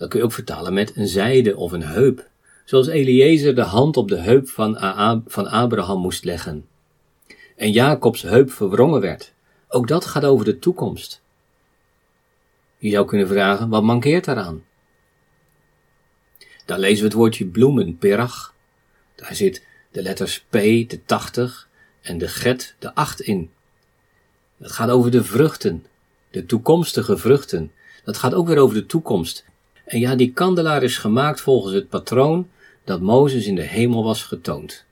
dat 0.00 0.08
kun 0.08 0.18
je 0.18 0.24
ook 0.24 0.32
vertalen 0.32 0.74
met 0.74 0.96
een 0.96 1.08
zijde 1.08 1.56
of 1.56 1.72
een 1.72 1.82
heup. 1.82 2.28
Zoals 2.64 2.86
Eliezer 2.86 3.54
de 3.54 3.62
hand 3.62 3.96
op 3.96 4.08
de 4.08 4.16
heup 4.16 4.48
van, 4.48 4.76
van 5.26 5.46
Abraham 5.46 6.00
moest 6.00 6.24
leggen. 6.24 6.66
En 7.56 7.70
Jacobs 7.70 8.22
heup 8.22 8.50
verwrongen 8.50 9.00
werd. 9.00 9.32
Ook 9.68 9.88
dat 9.88 10.04
gaat 10.04 10.24
over 10.24 10.44
de 10.44 10.58
toekomst. 10.58 11.22
Je 12.78 12.90
zou 12.90 13.06
kunnen 13.06 13.28
vragen, 13.28 13.68
wat 13.68 13.82
mankeert 13.82 14.24
daaraan? 14.24 14.64
Dan 16.66 16.78
lezen 16.78 16.98
we 16.98 17.04
het 17.04 17.16
woordje 17.16 17.46
bloemen, 17.46 17.98
perach. 17.98 18.54
Daar 19.14 19.34
zit 19.34 19.66
de 19.90 20.02
letters 20.02 20.40
P, 20.48 20.52
de 20.52 21.00
80, 21.04 21.68
en 22.00 22.18
de 22.18 22.28
get, 22.28 22.74
de 22.78 22.94
8 22.94 23.20
in. 23.20 23.50
Dat 24.56 24.72
gaat 24.72 24.90
over 24.90 25.10
de 25.10 25.24
vruchten, 25.24 25.86
de 26.30 26.46
toekomstige 26.46 27.16
vruchten. 27.16 27.72
Dat 28.04 28.16
gaat 28.16 28.34
ook 28.34 28.46
weer 28.46 28.58
over 28.58 28.74
de 28.74 28.86
toekomst. 28.86 29.48
En 29.90 29.98
ja, 29.98 30.14
die 30.14 30.32
kandelaar 30.32 30.82
is 30.82 30.98
gemaakt 30.98 31.40
volgens 31.40 31.74
het 31.74 31.88
patroon 31.88 32.48
dat 32.84 33.00
Mozes 33.00 33.46
in 33.46 33.54
de 33.54 33.62
hemel 33.62 34.04
was 34.04 34.22
getoond. 34.22 34.84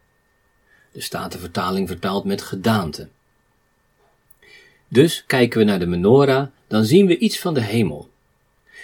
De 0.92 1.00
Statenvertaling 1.00 1.88
vertaalt 1.88 2.24
met 2.24 2.42
gedaante. 2.42 3.08
Dus 4.88 5.24
kijken 5.26 5.58
we 5.58 5.64
naar 5.64 5.78
de 5.78 5.86
menorah, 5.86 6.46
dan 6.66 6.84
zien 6.84 7.06
we 7.06 7.18
iets 7.18 7.38
van 7.38 7.54
de 7.54 7.60
hemel. 7.60 8.10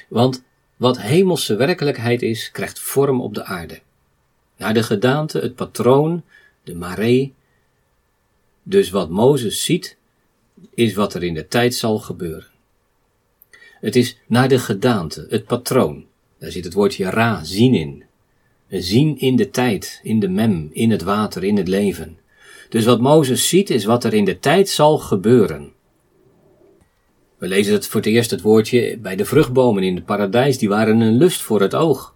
Want 0.08 0.42
wat 0.76 1.00
hemelse 1.00 1.56
werkelijkheid 1.56 2.22
is, 2.22 2.50
krijgt 2.50 2.80
vorm 2.80 3.20
op 3.20 3.34
de 3.34 3.44
aarde. 3.44 3.80
Naar 4.56 4.74
de 4.74 4.82
gedaante, 4.82 5.38
het 5.38 5.54
patroon, 5.54 6.22
de 6.62 6.74
maree. 6.74 7.34
Dus 8.62 8.90
wat 8.90 9.10
Mozes 9.10 9.64
ziet, 9.64 9.96
is 10.74 10.94
wat 10.94 11.14
er 11.14 11.22
in 11.22 11.34
de 11.34 11.48
tijd 11.48 11.74
zal 11.74 11.98
gebeuren. 11.98 12.53
Het 13.84 13.96
is 13.96 14.18
naar 14.26 14.48
de 14.48 14.58
gedaante, 14.58 15.26
het 15.28 15.44
patroon. 15.44 16.04
Daar 16.38 16.50
zit 16.50 16.64
het 16.64 16.72
woordje 16.72 17.10
ra, 17.10 17.44
zien 17.44 17.74
in. 17.74 18.04
Zien 18.68 19.18
in 19.18 19.36
de 19.36 19.50
tijd, 19.50 20.00
in 20.02 20.20
de 20.20 20.28
mem, 20.28 20.68
in 20.72 20.90
het 20.90 21.02
water, 21.02 21.44
in 21.44 21.56
het 21.56 21.68
leven. 21.68 22.18
Dus 22.68 22.84
wat 22.84 23.00
Mozes 23.00 23.48
ziet 23.48 23.70
is 23.70 23.84
wat 23.84 24.04
er 24.04 24.14
in 24.14 24.24
de 24.24 24.38
tijd 24.38 24.68
zal 24.68 24.98
gebeuren. 24.98 25.72
We 27.38 27.48
lezen 27.48 27.72
het 27.72 27.86
voor 27.86 28.00
het 28.00 28.10
eerst 28.10 28.30
het 28.30 28.40
woordje 28.40 28.98
bij 28.98 29.16
de 29.16 29.24
vruchtbomen 29.24 29.82
in 29.82 29.94
het 29.94 30.04
paradijs, 30.04 30.58
die 30.58 30.68
waren 30.68 31.00
een 31.00 31.16
lust 31.16 31.42
voor 31.42 31.60
het 31.60 31.74
oog. 31.74 32.14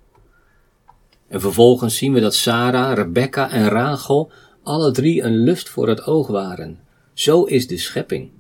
En 1.29 1.41
vervolgens 1.41 1.97
zien 1.97 2.13
we 2.13 2.21
dat 2.21 2.35
Sarah, 2.35 2.97
Rebecca 2.97 3.51
en 3.51 3.69
Rachel 3.69 4.31
alle 4.63 4.91
drie 4.91 5.23
een 5.23 5.37
lust 5.37 5.69
voor 5.69 5.89
het 5.89 6.07
oog 6.07 6.27
waren. 6.27 6.81
Zo 7.15 7.45
is 7.45 7.67
de 7.67 7.79
schepping. 7.79 8.31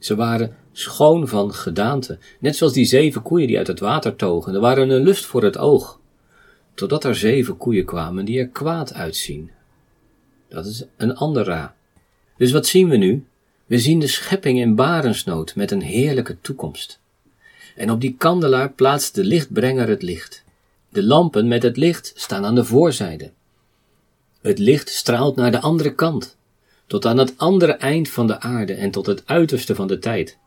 Ze 0.00 0.14
waren 0.14 0.56
schoon 0.72 1.28
van 1.28 1.54
gedaante, 1.54 2.18
net 2.38 2.56
zoals 2.56 2.72
die 2.72 2.84
zeven 2.84 3.22
koeien 3.22 3.46
die 3.46 3.58
uit 3.58 3.66
het 3.66 3.80
water 3.80 4.16
togen. 4.16 4.54
Er 4.54 4.60
waren 4.60 4.90
een 4.90 5.02
lust 5.02 5.24
voor 5.24 5.42
het 5.42 5.58
oog, 5.58 6.00
totdat 6.74 7.04
er 7.04 7.14
zeven 7.14 7.56
koeien 7.56 7.84
kwamen 7.84 8.24
die 8.24 8.38
er 8.38 8.48
kwaad 8.48 8.94
uitzien. 8.94 9.50
Dat 10.48 10.66
is 10.66 10.84
een 10.96 11.16
ander 11.16 11.44
ra. 11.44 11.74
Dus 12.36 12.52
wat 12.52 12.66
zien 12.66 12.88
we 12.88 12.96
nu? 12.96 13.24
We 13.66 13.78
zien 13.78 13.98
de 13.98 14.06
schepping 14.06 14.58
in 14.58 14.74
barensnood 14.74 15.54
met 15.54 15.70
een 15.70 15.82
heerlijke 15.82 16.40
toekomst. 16.40 17.00
En 17.76 17.90
op 17.90 18.00
die 18.00 18.14
kandelaar 18.18 18.72
plaatst 18.72 19.14
de 19.14 19.24
lichtbrenger 19.24 19.88
het 19.88 20.02
licht. 20.02 20.44
De 20.88 21.04
lampen 21.04 21.48
met 21.48 21.62
het 21.62 21.76
licht 21.76 22.12
staan 22.14 22.44
aan 22.44 22.54
de 22.54 22.64
voorzijde. 22.64 23.30
Het 24.40 24.58
licht 24.58 24.88
straalt 24.88 25.36
naar 25.36 25.50
de 25.50 25.60
andere 25.60 25.94
kant, 25.94 26.36
tot 26.90 27.06
aan 27.06 27.18
het 27.18 27.34
andere 27.36 27.72
eind 27.72 28.08
van 28.08 28.26
de 28.26 28.40
aarde 28.40 28.74
en 28.74 28.90
tot 28.90 29.06
het 29.06 29.26
uiterste 29.26 29.74
van 29.74 29.86
de 29.86 29.98
tijd. 29.98 30.38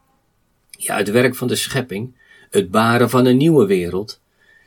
Ja, 0.69 0.97
het 0.97 1.12
werk 1.12 1.36
van 1.36 1.47
de 1.47 1.56
schepping, 1.56 2.15
het 2.49 2.71
baren 2.71 3.10
van 3.10 3.25
een 3.25 3.38
nieuwe 3.38 3.65
wereld, 3.65 4.21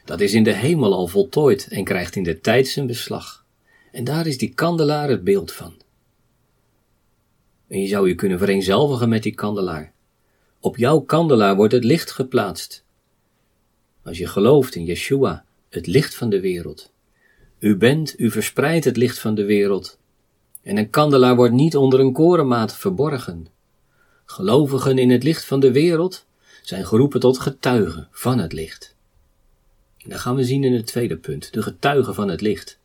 dat 0.05 0.21
is 0.21 0.33
in 0.33 0.43
de 0.43 0.53
hemel 0.53 0.95
al 0.95 1.07
voltooid 1.07 1.69
en 1.69 1.85
krijgt 1.85 2.17
in 2.17 2.23
de 2.23 2.41
tijd 2.41 2.69
zijn 2.69 2.87
beslag. 2.87 3.45
En 3.93 4.05
daar 4.05 4.27
is 4.27 4.39
die 4.39 4.55
kandelaar 4.55 5.09
het 5.09 5.25
beeld 5.25 5.53
van. 5.53 5.75
En 7.69 7.81
je 7.81 7.87
zou 7.87 8.09
je 8.09 8.15
kunnen 8.15 8.39
vereenzelvigen 8.39 9.09
met 9.09 9.23
die 9.23 9.35
kandelaar. 9.35 9.93
Op 10.61 10.77
jouw 10.77 11.01
kandelaar 11.01 11.57
wordt 11.57 11.73
het 11.73 11.85
licht 11.85 12.11
geplaatst. 12.11 12.85
Als 14.03 14.19
je 14.19 14.27
gelooft 14.27 14.75
in 14.75 14.85
Yeshua, 14.85 15.45
het 15.69 15.87
licht 15.87 16.15
van 16.15 16.29
de 16.29 16.41
wereld. 16.41 16.93
U 17.59 17.77
bent, 17.77 18.19
u 18.19 18.31
verspreidt 18.31 18.85
het 18.85 18.97
licht 18.97 19.19
van 19.19 19.35
de 19.35 19.45
wereld. 19.45 19.99
En 20.67 20.77
een 20.77 20.91
kandelaar 20.91 21.37
wordt 21.37 21.53
niet 21.53 21.77
onder 21.77 22.01
een 22.01 22.13
korenmaat 22.13 22.77
verborgen. 22.77 23.47
Gelovigen 24.25 24.99
in 24.99 25.11
het 25.11 25.23
licht 25.23 25.45
van 25.45 25.61
de 25.61 25.73
wereld 25.73 26.27
zijn 26.63 26.87
geroepen 26.87 27.21
tot 27.21 27.39
getuigen 27.39 28.09
van 28.11 28.39
het 28.39 28.53
licht. 28.53 28.97
En 29.99 30.11
dat 30.11 30.19
gaan 30.19 30.35
we 30.35 30.45
zien 30.45 30.65
in 30.65 30.73
het 30.73 30.87
tweede 30.87 31.17
punt, 31.17 31.53
de 31.53 31.63
getuigen 31.63 32.15
van 32.15 32.29
het 32.29 32.41
licht. 32.41 32.79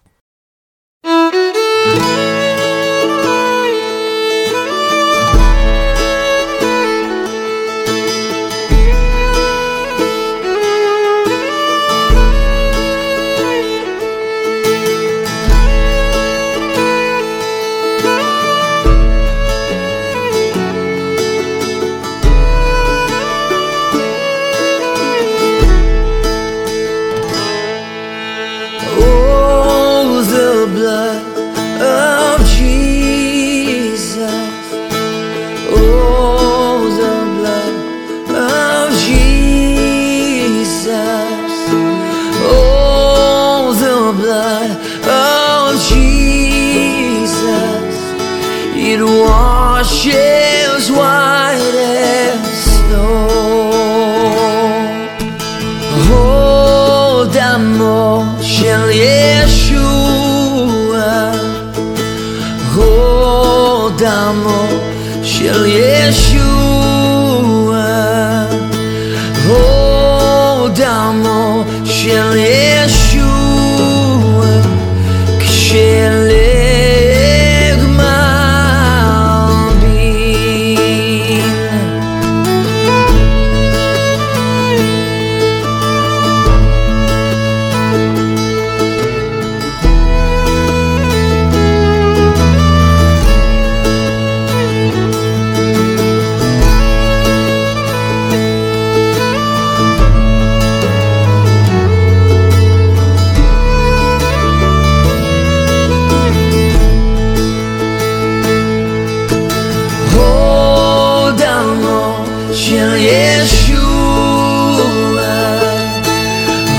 של 112.53 112.95
ישוע, 112.95 114.41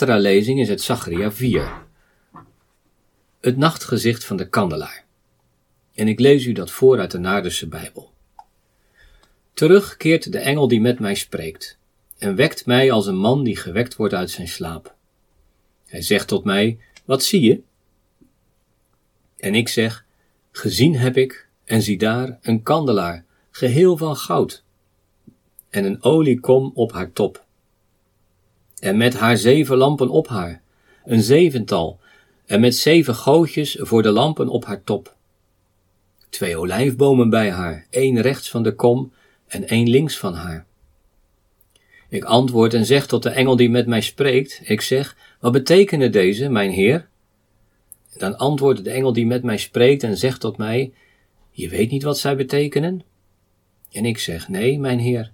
De 0.00 0.06
Haftara-lezing 0.06 0.60
is 0.60 0.68
uit 0.68 0.80
Zacharia 0.80 1.32
4. 1.32 1.82
Het 3.40 3.56
nachtgezicht 3.56 4.24
van 4.24 4.36
de 4.36 4.48
kandelaar. 4.48 5.04
En 5.94 6.08
ik 6.08 6.20
lees 6.20 6.44
u 6.44 6.52
dat 6.52 6.70
voor 6.70 6.98
uit 6.98 7.10
de 7.10 7.18
Naardense 7.18 7.68
Bijbel. 7.68 8.12
Terug 9.52 9.96
keert 9.96 10.32
de 10.32 10.38
engel 10.38 10.68
die 10.68 10.80
met 10.80 10.98
mij 10.98 11.14
spreekt, 11.14 11.78
en 12.18 12.34
wekt 12.34 12.66
mij 12.66 12.92
als 12.92 13.06
een 13.06 13.16
man 13.16 13.44
die 13.44 13.56
gewekt 13.56 13.96
wordt 13.96 14.14
uit 14.14 14.30
zijn 14.30 14.48
slaap. 14.48 14.94
Hij 15.86 16.02
zegt 16.02 16.28
tot 16.28 16.44
mij, 16.44 16.78
wat 17.04 17.22
zie 17.22 17.40
je? 17.40 17.60
En 19.36 19.54
ik 19.54 19.68
zeg, 19.68 20.04
gezien 20.52 20.96
heb 20.96 21.16
ik, 21.16 21.48
En 21.64 21.82
zie 21.82 21.98
daar 21.98 22.38
een 22.42 22.62
kandelaar, 22.62 23.24
geheel 23.50 23.96
van 23.96 24.16
goud, 24.16 24.64
en 25.70 25.84
een 25.84 26.02
oliekom 26.02 26.70
op 26.74 26.92
haar 26.92 27.12
top. 27.12 27.48
En 28.80 28.96
met 28.96 29.14
haar 29.14 29.36
zeven 29.36 29.76
lampen 29.76 30.08
op 30.08 30.28
haar, 30.28 30.62
een 31.04 31.22
zevental, 31.22 31.98
en 32.46 32.60
met 32.60 32.76
zeven 32.76 33.14
gootjes 33.14 33.76
voor 33.80 34.02
de 34.02 34.10
lampen 34.10 34.48
op 34.48 34.64
haar 34.64 34.84
top. 34.84 35.14
Twee 36.28 36.56
olijfbomen 36.56 37.30
bij 37.30 37.50
haar, 37.50 37.86
één 37.90 38.20
rechts 38.20 38.50
van 38.50 38.62
de 38.62 38.74
kom 38.74 39.12
en 39.46 39.68
één 39.68 39.88
links 39.88 40.18
van 40.18 40.34
haar. 40.34 40.66
Ik 42.08 42.24
antwoord 42.24 42.74
en 42.74 42.86
zeg 42.86 43.06
tot 43.06 43.22
de 43.22 43.30
engel 43.30 43.56
die 43.56 43.70
met 43.70 43.86
mij 43.86 44.00
spreekt, 44.00 44.60
ik 44.64 44.80
zeg, 44.80 45.16
wat 45.40 45.52
betekenen 45.52 46.12
deze, 46.12 46.48
mijn 46.48 46.70
heer? 46.70 47.08
Dan 48.16 48.36
antwoordt 48.36 48.84
de 48.84 48.90
engel 48.90 49.12
die 49.12 49.26
met 49.26 49.42
mij 49.42 49.56
spreekt 49.56 50.02
en 50.02 50.16
zegt 50.16 50.40
tot 50.40 50.56
mij, 50.56 50.92
je 51.50 51.68
weet 51.68 51.90
niet 51.90 52.02
wat 52.02 52.18
zij 52.18 52.36
betekenen? 52.36 53.02
En 53.92 54.04
ik 54.04 54.18
zeg, 54.18 54.48
nee, 54.48 54.78
mijn 54.78 54.98
heer. 54.98 55.32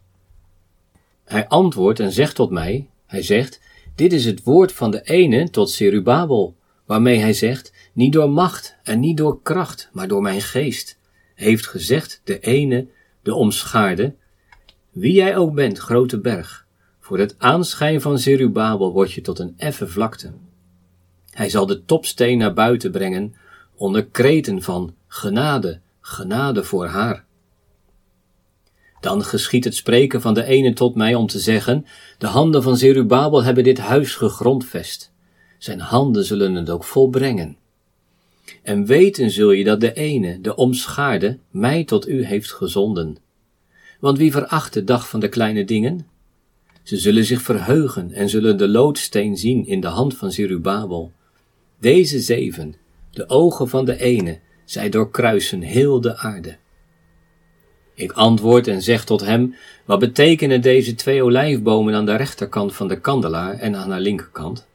Hij 1.24 1.48
antwoordt 1.48 2.00
en 2.00 2.12
zegt 2.12 2.34
tot 2.34 2.50
mij, 2.50 2.88
hij 3.06 3.22
zegt, 3.22 3.60
dit 3.94 4.12
is 4.12 4.24
het 4.24 4.42
woord 4.42 4.72
van 4.72 4.90
de 4.90 5.02
ene 5.02 5.50
tot 5.50 5.70
Serubabel, 5.70 6.56
waarmee 6.84 7.18
hij 7.18 7.32
zegt, 7.32 7.72
niet 7.92 8.12
door 8.12 8.30
macht 8.30 8.76
en 8.82 9.00
niet 9.00 9.16
door 9.16 9.42
kracht, 9.42 9.88
maar 9.92 10.08
door 10.08 10.22
mijn 10.22 10.40
geest, 10.40 10.98
heeft 11.34 11.66
gezegd 11.66 12.20
de 12.24 12.38
ene, 12.38 12.86
de 13.22 13.34
omschaarde, 13.34 14.14
wie 14.90 15.12
jij 15.12 15.36
ook 15.36 15.54
bent, 15.54 15.78
grote 15.78 16.20
berg, 16.20 16.66
voor 17.00 17.18
het 17.18 17.34
aanschijn 17.38 18.00
van 18.00 18.18
Zerubabel 18.18 18.92
word 18.92 19.12
je 19.12 19.20
tot 19.20 19.38
een 19.38 19.54
effen 19.56 19.90
vlakte. 19.90 20.32
Hij 21.30 21.48
zal 21.48 21.66
de 21.66 21.84
topsteen 21.84 22.38
naar 22.38 22.54
buiten 22.54 22.90
brengen, 22.90 23.34
onder 23.74 24.06
kreten 24.06 24.62
van 24.62 24.94
genade, 25.06 25.80
genade 26.00 26.64
voor 26.64 26.86
haar. 26.86 27.25
Dan 29.00 29.24
geschiet 29.24 29.64
het 29.64 29.74
spreken 29.74 30.20
van 30.20 30.34
de 30.34 30.44
ene 30.44 30.72
tot 30.72 30.94
mij 30.94 31.14
om 31.14 31.26
te 31.26 31.38
zeggen, 31.38 31.86
de 32.18 32.26
handen 32.26 32.62
van 32.62 32.76
Zerubabel 32.76 33.42
hebben 33.42 33.64
dit 33.64 33.78
huis 33.78 34.14
gegrondvest. 34.14 35.12
Zijn 35.58 35.80
handen 35.80 36.24
zullen 36.24 36.54
het 36.54 36.70
ook 36.70 36.84
volbrengen. 36.84 37.56
En 38.62 38.86
weten 38.86 39.30
zul 39.30 39.50
je 39.50 39.64
dat 39.64 39.80
de 39.80 39.92
ene, 39.92 40.40
de 40.40 40.54
omschaarde, 40.54 41.38
mij 41.50 41.84
tot 41.84 42.08
u 42.08 42.24
heeft 42.24 42.52
gezonden. 42.52 43.16
Want 44.00 44.18
wie 44.18 44.32
veracht 44.32 44.72
de 44.72 44.84
dag 44.84 45.08
van 45.08 45.20
de 45.20 45.28
kleine 45.28 45.64
dingen? 45.64 46.06
Ze 46.82 46.96
zullen 46.96 47.24
zich 47.24 47.42
verheugen 47.42 48.12
en 48.12 48.28
zullen 48.28 48.58
de 48.58 48.68
loodsteen 48.68 49.36
zien 49.36 49.66
in 49.66 49.80
de 49.80 49.86
hand 49.86 50.16
van 50.16 50.32
Zerubabel. 50.32 51.12
Deze 51.80 52.20
zeven, 52.20 52.74
de 53.10 53.28
ogen 53.28 53.68
van 53.68 53.84
de 53.84 54.00
ene, 54.00 54.38
zij 54.64 54.88
doorkruisen 54.88 55.60
heel 55.60 56.00
de 56.00 56.16
aarde. 56.16 56.56
Ik 57.96 58.12
antwoord 58.12 58.66
en 58.66 58.82
zeg 58.82 59.04
tot 59.04 59.20
hem, 59.20 59.54
wat 59.84 59.98
betekenen 59.98 60.60
deze 60.60 60.94
twee 60.94 61.22
olijfbomen 61.22 61.94
aan 61.94 62.06
de 62.06 62.16
rechterkant 62.16 62.74
van 62.74 62.88
de 62.88 63.00
kandelaar 63.00 63.54
en 63.58 63.76
aan 63.76 63.90
haar 63.90 64.00
linkerkant? 64.00 64.66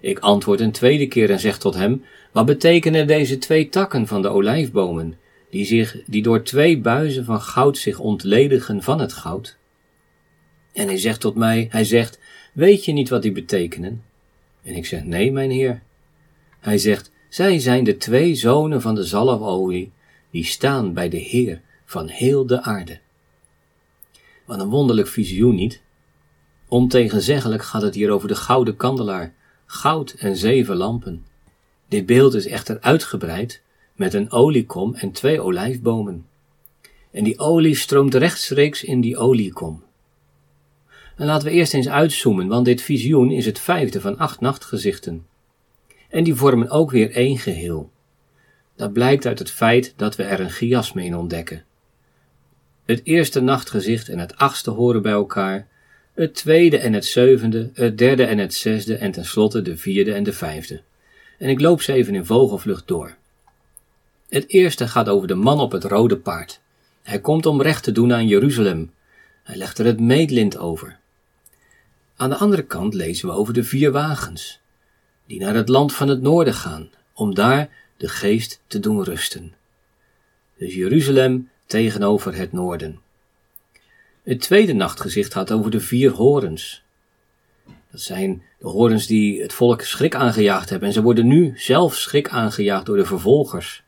Ik 0.00 0.18
antwoord 0.18 0.60
een 0.60 0.72
tweede 0.72 1.06
keer 1.06 1.30
en 1.30 1.40
zeg 1.40 1.58
tot 1.58 1.74
hem, 1.74 2.04
wat 2.32 2.46
betekenen 2.46 3.06
deze 3.06 3.38
twee 3.38 3.68
takken 3.68 4.06
van 4.06 4.22
de 4.22 4.28
olijfbomen, 4.28 5.18
die, 5.50 5.64
zich, 5.64 5.96
die 6.06 6.22
door 6.22 6.42
twee 6.42 6.78
buizen 6.78 7.24
van 7.24 7.40
goud 7.40 7.78
zich 7.78 7.98
ontledigen 7.98 8.82
van 8.82 9.00
het 9.00 9.12
goud? 9.12 9.56
En 10.72 10.86
hij 10.86 10.98
zegt 10.98 11.20
tot 11.20 11.34
mij, 11.34 11.66
hij 11.70 11.84
zegt, 11.84 12.18
weet 12.52 12.84
je 12.84 12.92
niet 12.92 13.08
wat 13.08 13.22
die 13.22 13.32
betekenen? 13.32 14.02
En 14.62 14.74
ik 14.74 14.86
zeg, 14.86 15.04
nee, 15.04 15.32
mijn 15.32 15.50
heer. 15.50 15.82
Hij 16.60 16.78
zegt, 16.78 17.10
zij 17.28 17.58
zijn 17.58 17.84
de 17.84 17.96
twee 17.96 18.34
zonen 18.34 18.80
van 18.80 18.94
de 18.94 19.04
zalfolie, 19.04 19.92
die 20.30 20.44
staan 20.44 20.92
bij 20.92 21.08
de 21.08 21.16
Heer 21.16 21.60
van 21.92 22.08
heel 22.08 22.46
de 22.46 22.62
aarde. 22.62 23.00
Wat 24.46 24.60
een 24.60 24.68
wonderlijk 24.68 25.08
visioen 25.08 25.54
niet? 25.54 25.82
Ontegenzeggelijk 26.68 27.62
gaat 27.62 27.82
het 27.82 27.94
hier 27.94 28.10
over 28.10 28.28
de 28.28 28.34
gouden 28.34 28.76
kandelaar, 28.76 29.34
goud 29.66 30.10
en 30.18 30.36
zeven 30.36 30.76
lampen. 30.76 31.26
Dit 31.88 32.06
beeld 32.06 32.34
is 32.34 32.46
echter 32.46 32.80
uitgebreid 32.80 33.62
met 33.94 34.14
een 34.14 34.30
oliekom 34.30 34.94
en 34.94 35.12
twee 35.12 35.40
olijfbomen. 35.40 36.26
En 37.10 37.24
die 37.24 37.38
olie 37.38 37.74
stroomt 37.74 38.14
rechtstreeks 38.14 38.84
in 38.84 39.00
die 39.00 39.16
oliekom. 39.16 39.82
En 41.16 41.26
laten 41.26 41.48
we 41.48 41.54
eerst 41.54 41.74
eens 41.74 41.88
uitzoomen, 41.88 42.48
want 42.48 42.64
dit 42.64 42.82
visioen 42.82 43.30
is 43.30 43.46
het 43.46 43.58
vijfde 43.58 44.00
van 44.00 44.18
acht 44.18 44.40
nachtgezichten. 44.40 45.26
En 46.08 46.24
die 46.24 46.34
vormen 46.34 46.70
ook 46.70 46.90
weer 46.90 47.10
één 47.10 47.38
geheel. 47.38 47.90
Dat 48.76 48.92
blijkt 48.92 49.26
uit 49.26 49.38
het 49.38 49.50
feit 49.50 49.94
dat 49.96 50.16
we 50.16 50.22
er 50.22 50.40
een 50.40 50.50
chiasme 50.50 51.04
in 51.04 51.16
ontdekken. 51.16 51.64
Het 52.92 53.00
eerste 53.04 53.40
nachtgezicht 53.40 54.08
en 54.08 54.18
het 54.18 54.36
achtste 54.36 54.70
horen 54.70 55.02
bij 55.02 55.12
elkaar, 55.12 55.66
het 56.14 56.34
tweede 56.34 56.78
en 56.78 56.92
het 56.92 57.04
zevende, 57.04 57.70
het 57.74 57.98
derde 57.98 58.24
en 58.24 58.38
het 58.38 58.54
zesde 58.54 58.96
en 58.96 59.12
tenslotte 59.12 59.62
de 59.62 59.76
vierde 59.76 60.12
en 60.12 60.22
de 60.22 60.32
vijfde. 60.32 60.80
En 61.38 61.48
ik 61.48 61.60
loop 61.60 61.82
ze 61.82 61.92
even 61.92 62.14
in 62.14 62.24
vogelvlucht 62.24 62.88
door. 62.88 63.16
Het 64.28 64.48
eerste 64.48 64.88
gaat 64.88 65.08
over 65.08 65.28
de 65.28 65.34
man 65.34 65.60
op 65.60 65.72
het 65.72 65.84
rode 65.84 66.16
paard. 66.16 66.60
Hij 67.02 67.20
komt 67.20 67.46
om 67.46 67.62
recht 67.62 67.82
te 67.82 67.92
doen 67.92 68.12
aan 68.12 68.26
Jeruzalem. 68.26 68.92
Hij 69.42 69.56
legt 69.56 69.78
er 69.78 69.86
het 69.86 70.00
meetlint 70.00 70.58
over. 70.58 70.98
Aan 72.16 72.30
de 72.30 72.36
andere 72.36 72.62
kant 72.62 72.94
lezen 72.94 73.28
we 73.28 73.34
over 73.34 73.54
de 73.54 73.64
vier 73.64 73.92
wagens, 73.92 74.60
die 75.26 75.40
naar 75.40 75.54
het 75.54 75.68
land 75.68 75.94
van 75.94 76.08
het 76.08 76.22
noorden 76.22 76.54
gaan, 76.54 76.90
om 77.14 77.34
daar 77.34 77.68
de 77.96 78.08
geest 78.08 78.60
te 78.66 78.80
doen 78.80 79.04
rusten. 79.04 79.54
Dus 80.56 80.74
Jeruzalem 80.74 81.50
tegenover 81.72 82.34
het 82.34 82.52
noorden. 82.52 83.00
Het 84.22 84.40
tweede 84.40 84.72
nachtgezicht 84.72 85.32
gaat 85.32 85.52
over 85.52 85.70
de 85.70 85.80
vier 85.80 86.10
horens. 86.10 86.82
Dat 87.90 88.00
zijn 88.00 88.42
de 88.58 88.68
horens 88.68 89.06
die 89.06 89.42
het 89.42 89.52
volk 89.52 89.82
schrik 89.82 90.14
aangejaagd 90.14 90.70
hebben 90.70 90.88
en 90.88 90.94
ze 90.94 91.02
worden 91.02 91.26
nu 91.26 91.52
zelf 91.56 91.96
schrik 91.96 92.28
aangejaagd 92.28 92.86
door 92.86 92.96
de 92.96 93.04
vervolgers. 93.04 93.82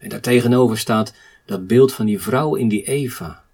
En 0.00 0.08
daartegenover 0.08 0.78
staat 0.78 1.14
dat 1.44 1.66
beeld 1.66 1.92
van 1.92 2.06
die 2.06 2.20
vrouw 2.20 2.54
in 2.54 2.68
die 2.68 2.84
Eva. 2.84 3.44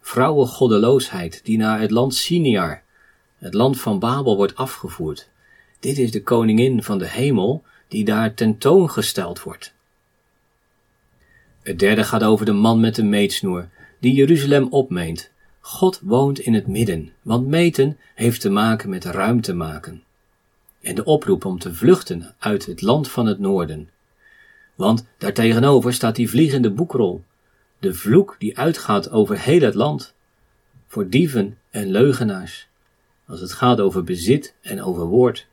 Vrouwengoddeloosheid 0.00 1.40
die 1.44 1.58
naar 1.58 1.80
het 1.80 1.90
land 1.90 2.14
Siniar, 2.14 2.82
het 3.38 3.54
land 3.54 3.80
van 3.80 3.98
Babel, 3.98 4.36
wordt 4.36 4.56
afgevoerd. 4.56 5.28
Dit 5.80 5.98
is 5.98 6.10
de 6.10 6.22
koningin 6.22 6.82
van 6.82 6.98
de 6.98 7.08
hemel 7.08 7.62
die 7.88 8.04
daar 8.04 8.34
tentoongesteld 8.34 9.42
wordt. 9.42 9.74
Het 11.62 11.78
derde 11.78 12.04
gaat 12.04 12.24
over 12.24 12.46
de 12.46 12.52
man 12.52 12.80
met 12.80 12.94
de 12.94 13.02
meetsnoer, 13.02 13.68
die 13.98 14.14
Jeruzalem 14.14 14.68
opmeent. 14.70 15.30
God 15.60 16.00
woont 16.02 16.38
in 16.38 16.54
het 16.54 16.66
midden, 16.66 17.12
want 17.22 17.46
meten 17.46 17.98
heeft 18.14 18.40
te 18.40 18.50
maken 18.50 18.90
met 18.90 19.04
ruimte 19.04 19.54
maken. 19.54 20.02
En 20.80 20.94
de 20.94 21.04
oproep 21.04 21.44
om 21.44 21.58
te 21.58 21.74
vluchten 21.74 22.34
uit 22.38 22.66
het 22.66 22.80
land 22.80 23.10
van 23.10 23.26
het 23.26 23.38
noorden. 23.38 23.90
Want 24.74 25.06
daartegenover 25.18 25.92
staat 25.92 26.16
die 26.16 26.30
vliegende 26.30 26.70
boekrol, 26.70 27.24
de 27.78 27.94
vloek 27.94 28.36
die 28.38 28.58
uitgaat 28.58 29.10
over 29.10 29.38
heel 29.38 29.60
het 29.60 29.74
land, 29.74 30.14
voor 30.86 31.08
dieven 31.08 31.58
en 31.70 31.90
leugenaars, 31.90 32.68
als 33.26 33.40
het 33.40 33.52
gaat 33.52 33.80
over 33.80 34.04
bezit 34.04 34.54
en 34.60 34.82
over 34.82 35.04
woord. 35.04 35.46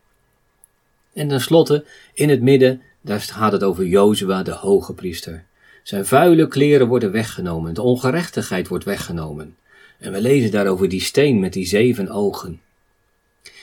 En 1.13 1.27
tenslotte, 1.27 1.85
in 2.13 2.29
het 2.29 2.41
midden, 2.41 2.81
daar 3.01 3.21
gaat 3.21 3.51
het 3.51 3.63
over 3.63 3.85
Jozua, 3.85 4.43
de 4.43 4.51
hoge 4.51 4.93
priester. 4.93 5.47
Zijn 5.89 6.05
vuile 6.05 6.47
kleren 6.47 6.87
worden 6.87 7.11
weggenomen, 7.11 7.73
de 7.73 7.81
ongerechtigheid 7.81 8.67
wordt 8.67 8.85
weggenomen. 8.85 9.55
En 9.99 10.11
we 10.11 10.21
lezen 10.21 10.51
daarover 10.51 10.89
die 10.89 11.01
steen 11.01 11.39
met 11.39 11.53
die 11.53 11.65
zeven 11.65 12.09
ogen. 12.09 12.61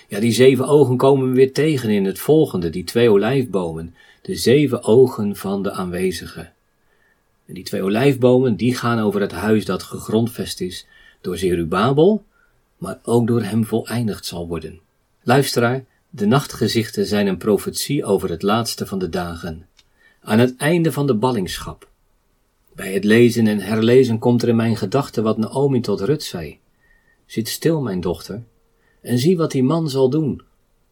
Ja, 0.08 0.20
die 0.20 0.32
zeven 0.32 0.66
ogen 0.66 0.96
komen 0.96 1.28
we 1.28 1.34
weer 1.34 1.52
tegen 1.52 1.90
in 1.90 2.04
het 2.04 2.18
volgende, 2.18 2.70
die 2.70 2.84
twee 2.84 3.10
olijfbomen, 3.10 3.94
de 4.22 4.36
zeven 4.36 4.84
ogen 4.84 5.36
van 5.36 5.62
de 5.62 5.72
aanwezigen. 5.72 6.52
En 7.46 7.54
die 7.54 7.64
twee 7.64 7.82
olijfbomen, 7.82 8.56
die 8.56 8.74
gaan 8.74 8.98
over 8.98 9.20
het 9.20 9.32
huis 9.32 9.64
dat 9.64 9.82
gegrondvest 9.82 10.60
is 10.60 10.86
door 11.20 11.38
Zerubabel, 11.38 12.24
maar 12.78 12.98
ook 13.02 13.26
door 13.26 13.42
hem 13.42 13.64
voleindigd 13.64 14.26
zal 14.26 14.48
worden. 14.48 14.80
Luisteraar, 15.22 15.84
de 16.10 16.26
nachtgezichten 16.26 17.06
zijn 17.06 17.26
een 17.26 17.38
profetie 17.38 18.04
over 18.04 18.30
het 18.30 18.42
laatste 18.42 18.86
van 18.86 18.98
de 18.98 19.08
dagen, 19.08 19.66
aan 20.20 20.38
het 20.38 20.56
einde 20.56 20.92
van 20.92 21.06
de 21.06 21.14
ballingschap. 21.14 21.94
Bij 22.76 22.92
het 22.92 23.04
lezen 23.04 23.46
en 23.46 23.58
herlezen 23.58 24.18
komt 24.18 24.42
er 24.42 24.48
in 24.48 24.56
mijn 24.56 24.76
gedachten 24.76 25.22
wat 25.22 25.38
Naomi 25.38 25.80
tot 25.80 26.00
Rut 26.00 26.22
zei. 26.22 26.58
Zit 27.26 27.48
stil, 27.48 27.80
mijn 27.80 28.00
dochter, 28.00 28.42
en 29.00 29.18
zie 29.18 29.36
wat 29.36 29.50
die 29.50 29.62
man 29.62 29.90
zal 29.90 30.10
doen. 30.10 30.42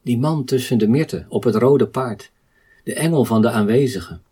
Die 0.02 0.18
man 0.18 0.44
tussen 0.44 0.78
de 0.78 0.88
myrten 0.88 1.26
op 1.28 1.44
het 1.44 1.54
rode 1.54 1.86
paard, 1.86 2.32
de 2.84 2.94
engel 2.94 3.24
van 3.24 3.42
de 3.42 3.50
aanwezigen. 3.50 4.22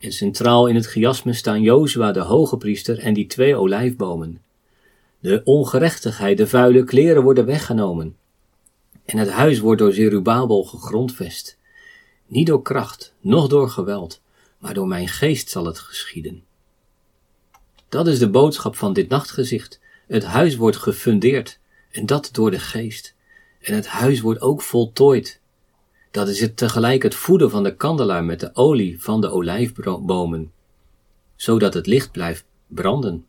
En 0.00 0.12
centraal 0.12 0.66
in 0.66 0.74
het 0.74 0.86
chiasme 0.86 1.32
staan 1.32 1.62
Jozua 1.62 2.12
de 2.12 2.20
hoge 2.20 2.56
priester 2.56 2.98
en 2.98 3.14
die 3.14 3.26
twee 3.26 3.56
olijfbomen. 3.56 4.42
De 5.18 5.40
ongerechtigheid, 5.44 6.36
de 6.36 6.46
vuile 6.46 6.84
kleren 6.84 7.22
worden 7.22 7.46
weggenomen. 7.46 8.16
En 9.04 9.18
het 9.18 9.30
huis 9.30 9.58
wordt 9.58 9.80
door 9.80 9.92
Zerubabel 9.92 10.64
gegrondvest. 10.64 11.58
Niet 12.26 12.46
door 12.46 12.62
kracht, 12.62 13.14
noch 13.20 13.48
door 13.48 13.68
geweld, 13.70 14.20
maar 14.58 14.74
door 14.74 14.86
mijn 14.86 15.08
geest 15.08 15.50
zal 15.50 15.66
het 15.66 15.78
geschieden. 15.78 16.44
Dat 17.88 18.06
is 18.06 18.18
de 18.18 18.30
boodschap 18.30 18.76
van 18.76 18.92
dit 18.92 19.08
nachtgezicht. 19.08 19.80
Het 20.06 20.24
huis 20.24 20.56
wordt 20.56 20.76
gefundeerd, 20.76 21.58
en 21.90 22.06
dat 22.06 22.28
door 22.32 22.50
de 22.50 22.58
geest. 22.58 23.14
En 23.60 23.74
het 23.74 23.86
huis 23.86 24.20
wordt 24.20 24.40
ook 24.40 24.62
voltooid. 24.62 25.40
Dat 26.10 26.28
is 26.28 26.40
het 26.40 26.56
tegelijk 26.56 27.02
het 27.02 27.14
voeden 27.14 27.50
van 27.50 27.62
de 27.62 27.76
kandelaar 27.76 28.24
met 28.24 28.40
de 28.40 28.54
olie 28.54 29.02
van 29.02 29.20
de 29.20 29.30
olijfbomen, 29.30 30.52
zodat 31.36 31.74
het 31.74 31.86
licht 31.86 32.10
blijft 32.10 32.44
branden. 32.66 33.26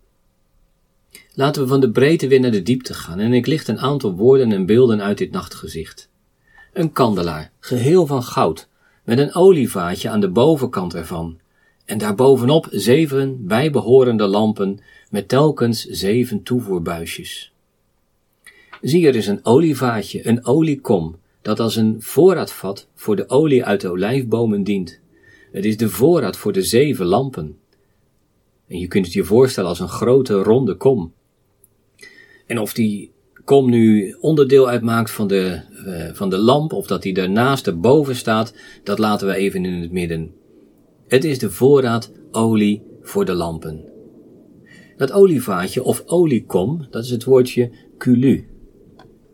Laten 1.33 1.61
we 1.61 1.67
van 1.67 1.79
de 1.79 1.91
breedte 1.91 2.27
weer 2.27 2.39
naar 2.39 2.51
de 2.51 2.63
diepte 2.63 2.93
gaan 2.93 3.19
en 3.19 3.33
ik 3.33 3.45
licht 3.45 3.67
een 3.67 3.79
aantal 3.79 4.13
woorden 4.13 4.51
en 4.51 4.65
beelden 4.65 5.01
uit 5.01 5.17
dit 5.17 5.31
nachtgezicht. 5.31 6.09
Een 6.73 6.91
kandelaar, 6.91 7.51
geheel 7.59 8.05
van 8.05 8.23
goud, 8.23 8.67
met 9.07 9.19
een 9.19 9.35
olievaatje 9.35 10.09
aan 10.09 10.19
de 10.19 10.29
bovenkant 10.29 10.93
ervan, 10.93 11.37
en 11.85 11.97
daarbovenop 11.97 12.67
zeven 12.71 13.45
bijbehorende 13.45 14.27
lampen 14.27 14.79
met 15.09 15.27
telkens 15.27 15.85
zeven 15.85 16.43
toevoerbuisjes. 16.43 17.53
Zie, 18.81 19.07
er 19.07 19.15
is 19.15 19.27
een 19.27 19.45
olievaatje, 19.45 20.27
een 20.27 20.45
oliekom, 20.45 21.15
dat 21.41 21.59
als 21.59 21.75
een 21.75 21.95
voorraadvat 21.99 22.87
voor 22.95 23.15
de 23.15 23.29
olie 23.29 23.65
uit 23.65 23.81
de 23.81 23.89
olijfbomen 23.89 24.63
dient. 24.63 24.99
Het 25.51 25.65
is 25.65 25.77
de 25.77 25.89
voorraad 25.89 26.37
voor 26.37 26.53
de 26.53 26.63
zeven 26.63 27.05
lampen. 27.05 27.57
En 28.67 28.79
je 28.79 28.87
kunt 28.87 29.05
het 29.05 29.13
je 29.13 29.23
voorstellen 29.23 29.69
als 29.69 29.79
een 29.79 29.87
grote 29.87 30.33
ronde 30.33 30.75
kom. 30.75 31.13
En 32.45 32.59
of 32.59 32.73
die 32.73 33.11
kom 33.47 33.69
nu 33.69 34.15
onderdeel 34.19 34.69
uitmaakt 34.69 35.11
van 35.11 35.27
de, 35.27 35.61
uh, 35.85 36.13
van 36.13 36.29
de 36.29 36.37
lamp, 36.37 36.73
of 36.73 36.87
dat 36.87 37.01
die 37.01 37.13
daarnaast 37.13 37.67
erboven 37.67 38.15
staat, 38.15 38.53
dat 38.83 38.99
laten 38.99 39.27
we 39.27 39.33
even 39.33 39.65
in 39.65 39.81
het 39.81 39.91
midden. 39.91 40.31
Het 41.07 41.23
is 41.23 41.39
de 41.39 41.51
voorraad 41.51 42.11
olie 42.31 42.83
voor 43.01 43.25
de 43.25 43.33
lampen. 43.33 43.85
Dat 44.97 45.11
olievaatje 45.11 45.83
of 45.83 46.03
oliekom, 46.05 46.87
dat 46.89 47.03
is 47.03 47.09
het 47.09 47.23
woordje 47.23 47.71
kulu. 47.97 48.47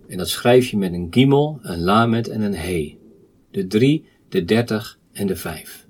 En 0.08 0.18
dat 0.18 0.30
schrijf 0.30 0.68
je 0.68 0.78
met 0.78 0.94
een 0.94 1.08
gimel, 1.10 1.60
een 1.62 1.82
lamet 1.82 2.28
en 2.28 2.42
een 2.42 2.56
he. 2.56 2.98
De 3.52 3.68
drie, 3.68 4.06
de 4.30 4.46
dertig 4.46 5.00
en 5.12 5.28
de 5.28 5.36
vijf. 5.36 5.88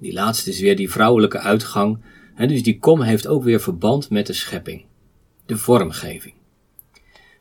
Die 0.00 0.12
laatste 0.12 0.50
is 0.50 0.60
weer 0.60 0.76
die 0.76 0.90
vrouwelijke 0.90 1.38
uitgang, 1.38 1.98
en 2.34 2.48
dus 2.48 2.62
die 2.62 2.78
kom 2.78 3.00
heeft 3.00 3.26
ook 3.26 3.44
weer 3.44 3.60
verband 3.60 4.10
met 4.10 4.26
de 4.26 4.32
schepping, 4.32 4.84
de 5.46 5.56
vormgeving. 5.56 6.37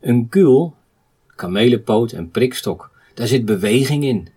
Een 0.02 0.30
kuul, 0.30 0.76
kamelenpoot 1.36 2.12
en 2.12 2.32
prikstok, 2.32 2.92
daar 3.14 3.28
zit 3.28 3.46
beweging 3.46 4.04
in. 4.04 4.28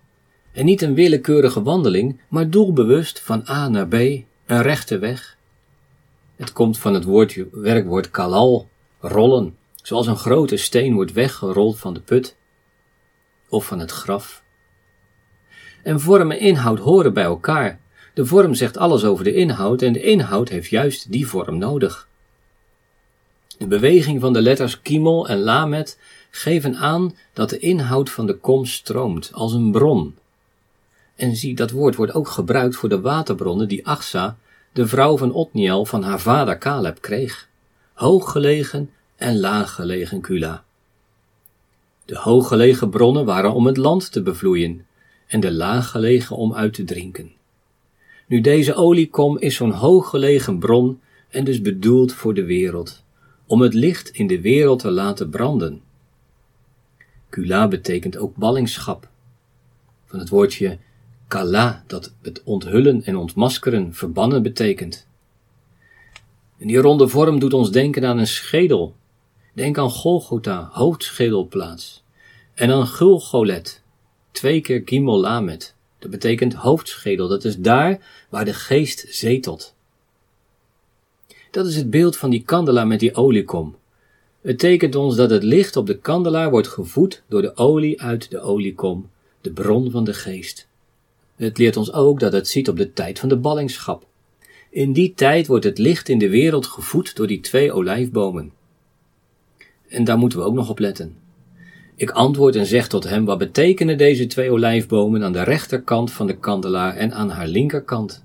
En 0.53 0.65
niet 0.65 0.83
een 0.83 0.95
willekeurige 0.95 1.63
wandeling, 1.63 2.21
maar 2.29 2.51
doelbewust 2.51 3.21
van 3.21 3.45
A 3.49 3.69
naar 3.69 3.89
B, 3.89 3.95
een 3.95 4.63
rechte 4.63 4.99
weg. 4.99 5.39
Het 6.37 6.53
komt 6.53 6.79
van 6.79 6.95
het 6.95 7.05
werkwoord 7.53 8.11
kalal, 8.11 8.69
rollen, 9.01 9.57
zoals 9.83 10.07
een 10.07 10.17
grote 10.17 10.57
steen 10.57 10.95
wordt 10.95 11.13
weggerold 11.13 11.79
van 11.79 11.95
de 11.95 12.01
put 12.01 12.37
of 13.49 13.67
van 13.67 13.79
het 13.79 13.91
graf. 13.91 14.43
En 15.83 16.01
vorm 16.01 16.31
en 16.31 16.39
inhoud 16.39 16.79
horen 16.79 17.15
bij 17.15 17.25
elkaar. 17.25 17.81
De 18.15 18.27
vorm 18.27 18.55
zegt 18.55 18.77
alles 18.77 19.05
over 19.05 19.25
de 19.25 19.35
inhoud 19.35 19.83
en 19.83 19.93
de 19.93 20.03
inhoud 20.03 20.49
heeft 20.49 20.71
juist 20.71 21.13
die 21.13 21.27
vorm 21.27 21.59
nodig. 21.59 22.09
De 23.61 23.67
beweging 23.67 24.21
van 24.21 24.33
de 24.33 24.41
letters 24.41 24.83
kiemel 24.83 25.29
en 25.29 25.39
lamet 25.39 25.99
geven 26.31 26.77
aan 26.77 27.17
dat 27.33 27.51
de 27.51 27.59
inhoud 27.59 28.11
van 28.11 28.27
de 28.27 28.37
kom 28.37 28.65
stroomt 28.65 29.31
als 29.33 29.53
een 29.53 29.71
bron. 29.71 30.15
En 31.17 31.37
zie, 31.37 31.55
dat 31.55 31.71
woord 31.71 31.95
wordt 31.95 32.15
ook 32.15 32.29
gebruikt 32.29 32.77
voor 32.77 32.89
de 32.89 33.01
waterbronnen 33.01 33.69
die 33.69 33.87
Achsa, 33.87 34.37
de 34.73 34.87
vrouw 34.87 35.17
van 35.17 35.33
Otniel, 35.33 35.85
van 35.85 36.03
haar 36.03 36.21
vader 36.21 36.59
Caleb 36.59 37.01
kreeg. 37.01 37.49
Hooggelegen 37.93 38.91
en 39.17 39.41
laaggelegen 39.41 40.21
Kula. 40.21 40.65
De 42.05 42.17
hooggelegen 42.17 42.91
bronnen 42.91 43.25
waren 43.25 43.53
om 43.53 43.67
het 43.67 43.77
land 43.77 44.13
te 44.13 44.23
bevloeien 44.23 44.87
en 45.27 45.41
de 45.41 45.53
laaggelegen 45.53 46.37
om 46.37 46.55
uit 46.55 46.73
te 46.75 46.85
drinken. 46.85 47.33
Nu 48.27 48.41
deze 48.41 48.75
oliekom 48.75 49.39
is 49.39 49.55
zo'n 49.55 49.73
hooggelegen 49.73 50.59
bron 50.59 51.01
en 51.29 51.45
dus 51.45 51.61
bedoeld 51.61 52.13
voor 52.13 52.35
de 52.35 52.45
wereld, 52.45 53.03
om 53.51 53.61
het 53.61 53.75
licht 53.75 54.11
in 54.11 54.27
de 54.27 54.41
wereld 54.41 54.79
te 54.79 54.91
laten 54.91 55.31
branden. 55.31 55.83
Kula 57.29 57.69
betekent 57.69 58.17
ook 58.17 58.37
ballingschap, 58.37 59.09
van 60.07 60.19
het 60.19 60.29
woordje 60.29 60.79
kala, 61.29 61.85
dat 61.87 62.13
het 62.23 62.43
onthullen 62.45 63.05
en 63.05 63.17
ontmaskeren, 63.17 63.95
verbannen 63.95 64.43
betekent. 64.43 65.07
En 66.59 66.67
die 66.67 66.79
ronde 66.79 67.09
vorm 67.09 67.39
doet 67.39 67.53
ons 67.53 67.71
denken 67.71 68.05
aan 68.05 68.19
een 68.19 68.27
schedel. 68.27 68.95
Denk 69.55 69.79
aan 69.79 69.91
Golgotha, 69.91 70.69
hoofdschedelplaats. 70.73 72.03
En 72.55 72.71
aan 72.71 72.87
Gulgolet, 72.87 73.83
twee 74.31 74.61
keer 74.61 74.83
Gimel 74.85 75.21
Lamet. 75.21 75.75
Dat 75.99 76.11
betekent 76.11 76.55
hoofdschedel, 76.55 77.29
dat 77.29 77.45
is 77.45 77.57
daar 77.59 78.27
waar 78.29 78.45
de 78.45 78.55
geest 78.55 79.07
zetelt. 79.09 79.75
Dat 81.51 81.67
is 81.67 81.77
het 81.77 81.91
beeld 81.91 82.17
van 82.17 82.31
die 82.31 82.43
kandelaar 82.43 82.87
met 82.87 83.01
die 83.01 83.15
oliekom. 83.15 83.77
Het 84.41 84.59
tekent 84.59 84.95
ons 84.95 85.17
dat 85.17 85.31
het 85.31 85.43
licht 85.43 85.77
op 85.77 85.87
de 85.87 85.99
kandelaar 85.99 86.51
wordt 86.51 86.69
gevoed 86.69 87.23
door 87.29 87.43
de 87.43 87.57
olie 87.57 88.03
uit 88.03 88.31
de 88.31 88.41
oliekom, 88.41 89.11
de 89.41 89.51
bron 89.51 89.91
van 89.91 90.05
de 90.05 90.15
geest. 90.15 90.69
Het 91.37 91.59
leert 91.59 91.77
ons 91.77 91.93
ook 91.93 92.21
dat 92.21 92.33
het 92.33 92.49
ziet 92.49 92.69
op 92.69 92.77
de 92.77 92.93
tijd 92.93 93.19
van 93.19 93.29
de 93.29 93.37
ballingschap. 93.37 94.07
In 94.71 94.93
die 94.93 95.13
tijd 95.15 95.47
wordt 95.47 95.65
het 95.65 95.79
licht 95.79 96.09
in 96.09 96.19
de 96.19 96.29
wereld 96.29 96.67
gevoed 96.67 97.17
door 97.17 97.27
die 97.27 97.41
twee 97.41 97.73
olijfbomen. 97.73 98.53
En 99.89 100.05
daar 100.05 100.19
moeten 100.19 100.39
we 100.39 100.45
ook 100.45 100.55
nog 100.55 100.71
op 100.71 100.79
letten. 100.79 101.17
Ik 101.97 102.11
antwoord 102.11 102.57
en 102.57 102.67
zeg 102.67 102.89
tot 102.89 103.05
hem, 103.05 103.25
wat 103.25 103.39
betekenen 103.39 103.99
deze 103.99 104.27
twee 104.27 104.51
olijfbomen 104.51 105.25
aan 105.25 105.33
de 105.33 105.43
rechterkant 105.43 106.13
van 106.13 106.27
de 106.27 106.39
kandelaar 106.39 106.97
en 106.97 107.13
aan 107.13 107.31
haar 107.31 107.49
linkerkant? 107.49 108.25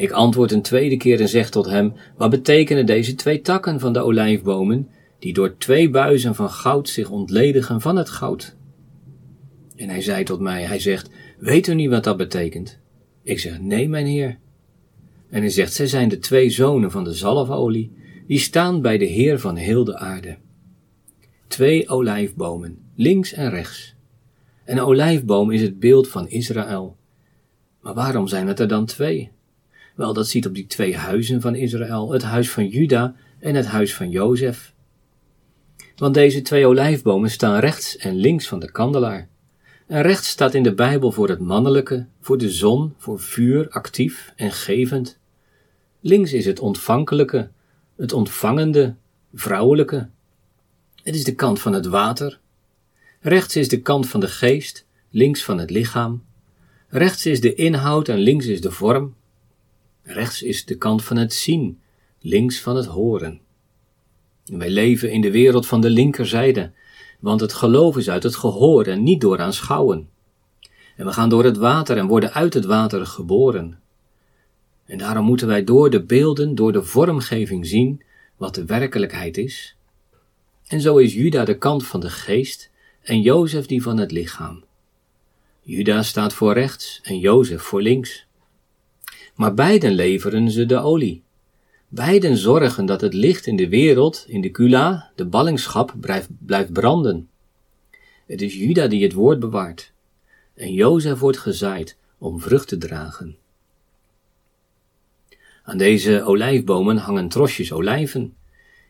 Ik 0.00 0.10
antwoord 0.10 0.52
een 0.52 0.62
tweede 0.62 0.96
keer 0.96 1.20
en 1.20 1.28
zeg 1.28 1.50
tot 1.50 1.66
hem, 1.66 1.92
wat 2.16 2.30
betekenen 2.30 2.86
deze 2.86 3.14
twee 3.14 3.40
takken 3.40 3.80
van 3.80 3.92
de 3.92 4.00
olijfbomen, 4.00 4.88
die 5.18 5.32
door 5.32 5.56
twee 5.56 5.90
buizen 5.90 6.34
van 6.34 6.50
goud 6.50 6.88
zich 6.88 7.10
ontledigen 7.10 7.80
van 7.80 7.96
het 7.96 8.10
goud? 8.10 8.56
En 9.76 9.88
hij 9.88 10.02
zei 10.02 10.24
tot 10.24 10.40
mij, 10.40 10.62
hij 10.62 10.78
zegt, 10.78 11.10
weet 11.38 11.66
u 11.66 11.74
niet 11.74 11.90
wat 11.90 12.04
dat 12.04 12.16
betekent? 12.16 12.78
Ik 13.22 13.38
zeg, 13.38 13.60
nee, 13.60 13.88
mijn 13.88 14.06
heer. 14.06 14.38
En 15.30 15.40
hij 15.40 15.50
zegt, 15.50 15.72
zij 15.72 15.86
zijn 15.86 16.08
de 16.08 16.18
twee 16.18 16.50
zonen 16.50 16.90
van 16.90 17.04
de 17.04 17.14
zalfolie, 17.14 17.92
die 18.26 18.38
staan 18.38 18.82
bij 18.82 18.98
de 18.98 19.04
Heer 19.04 19.38
van 19.38 19.56
heel 19.56 19.84
de 19.84 19.98
aarde. 19.98 20.36
Twee 21.46 21.88
olijfbomen, 21.88 22.78
links 22.94 23.32
en 23.32 23.50
rechts. 23.50 23.94
Een 24.64 24.80
olijfboom 24.80 25.50
is 25.50 25.62
het 25.62 25.78
beeld 25.78 26.08
van 26.08 26.28
Israël. 26.28 26.96
Maar 27.80 27.94
waarom 27.94 28.28
zijn 28.28 28.46
het 28.46 28.60
er 28.60 28.68
dan 28.68 28.86
twee? 28.86 29.30
Wel, 30.00 30.12
dat 30.12 30.28
ziet 30.28 30.46
op 30.46 30.54
die 30.54 30.66
twee 30.66 30.96
huizen 30.96 31.40
van 31.40 31.54
Israël, 31.54 32.12
het 32.12 32.22
huis 32.22 32.50
van 32.50 32.68
Juda 32.68 33.14
en 33.38 33.54
het 33.54 33.66
huis 33.66 33.94
van 33.94 34.10
Jozef. 34.10 34.72
Want 35.96 36.14
deze 36.14 36.42
twee 36.42 36.66
olijfbomen 36.66 37.30
staan 37.30 37.58
rechts 37.58 37.96
en 37.96 38.14
links 38.14 38.48
van 38.48 38.60
de 38.60 38.70
kandelaar. 38.70 39.28
En 39.86 40.02
rechts 40.02 40.28
staat 40.28 40.54
in 40.54 40.62
de 40.62 40.74
Bijbel 40.74 41.12
voor 41.12 41.28
het 41.28 41.38
mannelijke, 41.38 42.06
voor 42.20 42.38
de 42.38 42.50
zon, 42.50 42.94
voor 42.96 43.20
vuur, 43.20 43.68
actief 43.68 44.32
en 44.36 44.52
gevend. 44.52 45.18
Links 46.00 46.32
is 46.32 46.46
het 46.46 46.60
ontvankelijke, 46.60 47.50
het 47.96 48.12
ontvangende, 48.12 48.94
vrouwelijke. 49.34 50.08
Het 51.02 51.14
is 51.14 51.24
de 51.24 51.34
kant 51.34 51.60
van 51.60 51.72
het 51.72 51.86
water. 51.86 52.38
Rechts 53.20 53.56
is 53.56 53.68
de 53.68 53.80
kant 53.80 54.08
van 54.08 54.20
de 54.20 54.28
geest, 54.28 54.86
links 55.10 55.44
van 55.44 55.58
het 55.58 55.70
lichaam. 55.70 56.22
Rechts 56.88 57.26
is 57.26 57.40
de 57.40 57.54
inhoud 57.54 58.08
en 58.08 58.18
links 58.18 58.46
is 58.46 58.60
de 58.60 58.70
vorm. 58.70 59.18
Rechts 60.02 60.42
is 60.42 60.64
de 60.64 60.76
kant 60.76 61.04
van 61.04 61.16
het 61.16 61.34
zien, 61.34 61.80
links 62.20 62.60
van 62.60 62.76
het 62.76 62.86
horen. 62.86 63.40
Wij 64.44 64.70
leven 64.70 65.12
in 65.12 65.20
de 65.20 65.30
wereld 65.30 65.66
van 65.66 65.80
de 65.80 65.90
linkerzijde, 65.90 66.72
want 67.18 67.40
het 67.40 67.52
geloof 67.52 67.96
is 67.96 68.10
uit 68.10 68.22
het 68.22 68.36
gehoor 68.36 68.86
en 68.86 69.02
niet 69.02 69.20
door 69.20 69.40
aanschouwen. 69.40 70.08
En 70.96 71.06
we 71.06 71.12
gaan 71.12 71.28
door 71.28 71.44
het 71.44 71.56
water 71.56 71.96
en 71.96 72.06
worden 72.06 72.32
uit 72.32 72.54
het 72.54 72.64
water 72.64 73.06
geboren. 73.06 73.80
En 74.86 74.98
daarom 74.98 75.24
moeten 75.24 75.46
wij 75.46 75.64
door 75.64 75.90
de 75.90 76.02
beelden, 76.02 76.54
door 76.54 76.72
de 76.72 76.82
vormgeving 76.82 77.66
zien 77.66 78.02
wat 78.36 78.54
de 78.54 78.64
werkelijkheid 78.64 79.36
is. 79.36 79.76
En 80.66 80.80
zo 80.80 80.96
is 80.96 81.14
Juda 81.14 81.44
de 81.44 81.58
kant 81.58 81.86
van 81.86 82.00
de 82.00 82.10
geest 82.10 82.70
en 83.02 83.20
Jozef 83.20 83.66
die 83.66 83.82
van 83.82 83.98
het 83.98 84.12
lichaam. 84.12 84.64
Juda 85.62 86.02
staat 86.02 86.32
voor 86.32 86.52
rechts 86.52 87.00
en 87.02 87.18
Jozef 87.18 87.62
voor 87.62 87.82
links. 87.82 88.26
Maar 89.40 89.54
beiden 89.54 89.92
leveren 89.92 90.50
ze 90.50 90.66
de 90.66 90.78
olie. 90.78 91.22
Beiden 91.88 92.36
zorgen 92.36 92.86
dat 92.86 93.00
het 93.00 93.14
licht 93.14 93.46
in 93.46 93.56
de 93.56 93.68
wereld, 93.68 94.24
in 94.28 94.40
de 94.40 94.50
kula, 94.50 95.10
de 95.14 95.24
ballingschap, 95.24 95.94
blijft, 96.38 96.72
branden. 96.72 97.28
Het 98.26 98.42
is 98.42 98.54
Juda 98.54 98.86
die 98.86 99.02
het 99.02 99.12
woord 99.12 99.38
bewaart. 99.38 99.92
En 100.54 100.72
Jozef 100.72 101.18
wordt 101.18 101.38
gezaaid 101.38 101.96
om 102.18 102.40
vrucht 102.40 102.68
te 102.68 102.78
dragen. 102.78 103.36
Aan 105.62 105.78
deze 105.78 106.22
olijfbomen 106.22 106.96
hangen 106.96 107.28
trosjes 107.28 107.72
olijven. 107.72 108.36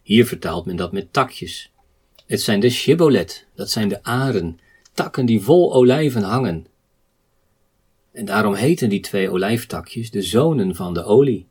Hier 0.02 0.26
vertaalt 0.26 0.66
men 0.66 0.76
dat 0.76 0.92
met 0.92 1.12
takjes. 1.12 1.72
Het 2.26 2.40
zijn 2.40 2.60
de 2.60 2.70
shibboleth, 2.70 3.46
dat 3.54 3.70
zijn 3.70 3.88
de 3.88 4.02
aren, 4.02 4.58
takken 4.92 5.26
die 5.26 5.40
vol 5.40 5.74
olijven 5.74 6.22
hangen. 6.22 6.66
En 8.12 8.24
daarom 8.24 8.54
heten 8.54 8.88
die 8.88 9.00
twee 9.00 9.30
olijftakjes 9.30 10.10
de 10.10 10.22
zonen 10.22 10.74
van 10.74 10.94
de 10.94 11.04
olie. 11.04 11.46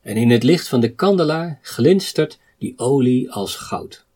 En 0.00 0.16
in 0.16 0.30
het 0.30 0.42
licht 0.42 0.68
van 0.68 0.80
de 0.80 0.94
kandelaar 0.94 1.58
glinstert 1.62 2.38
die 2.58 2.78
olie 2.78 3.32
als 3.32 3.56
goud. 3.56 4.06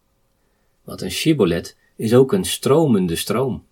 Want 0.84 1.00
een 1.00 1.10
shibboleth 1.10 1.76
is 1.96 2.14
ook 2.14 2.32
een 2.32 2.44
stromende 2.44 3.16
stroom. 3.16 3.64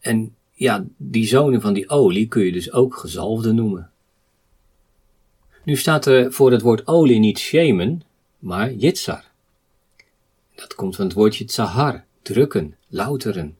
En 0.00 0.34
ja, 0.52 0.84
die 0.96 1.26
zonen 1.26 1.60
van 1.60 1.72
die 1.72 1.88
olie 1.88 2.28
kun 2.28 2.44
je 2.44 2.52
dus 2.52 2.72
ook 2.72 2.96
gezalfde 2.96 3.52
noemen. 3.52 3.90
Nu 5.64 5.76
staat 5.76 6.06
er 6.06 6.32
voor 6.32 6.52
het 6.52 6.62
woord 6.62 6.86
olie 6.86 7.18
niet 7.18 7.38
shemen, 7.38 8.02
maar 8.38 8.72
jitsar. 8.72 9.24
Dat 10.54 10.74
komt 10.74 10.96
van 10.96 11.04
het 11.04 11.14
woordje 11.14 11.44
tsahar, 11.44 12.04
drukken, 12.22 12.76
louteren. 12.88 13.56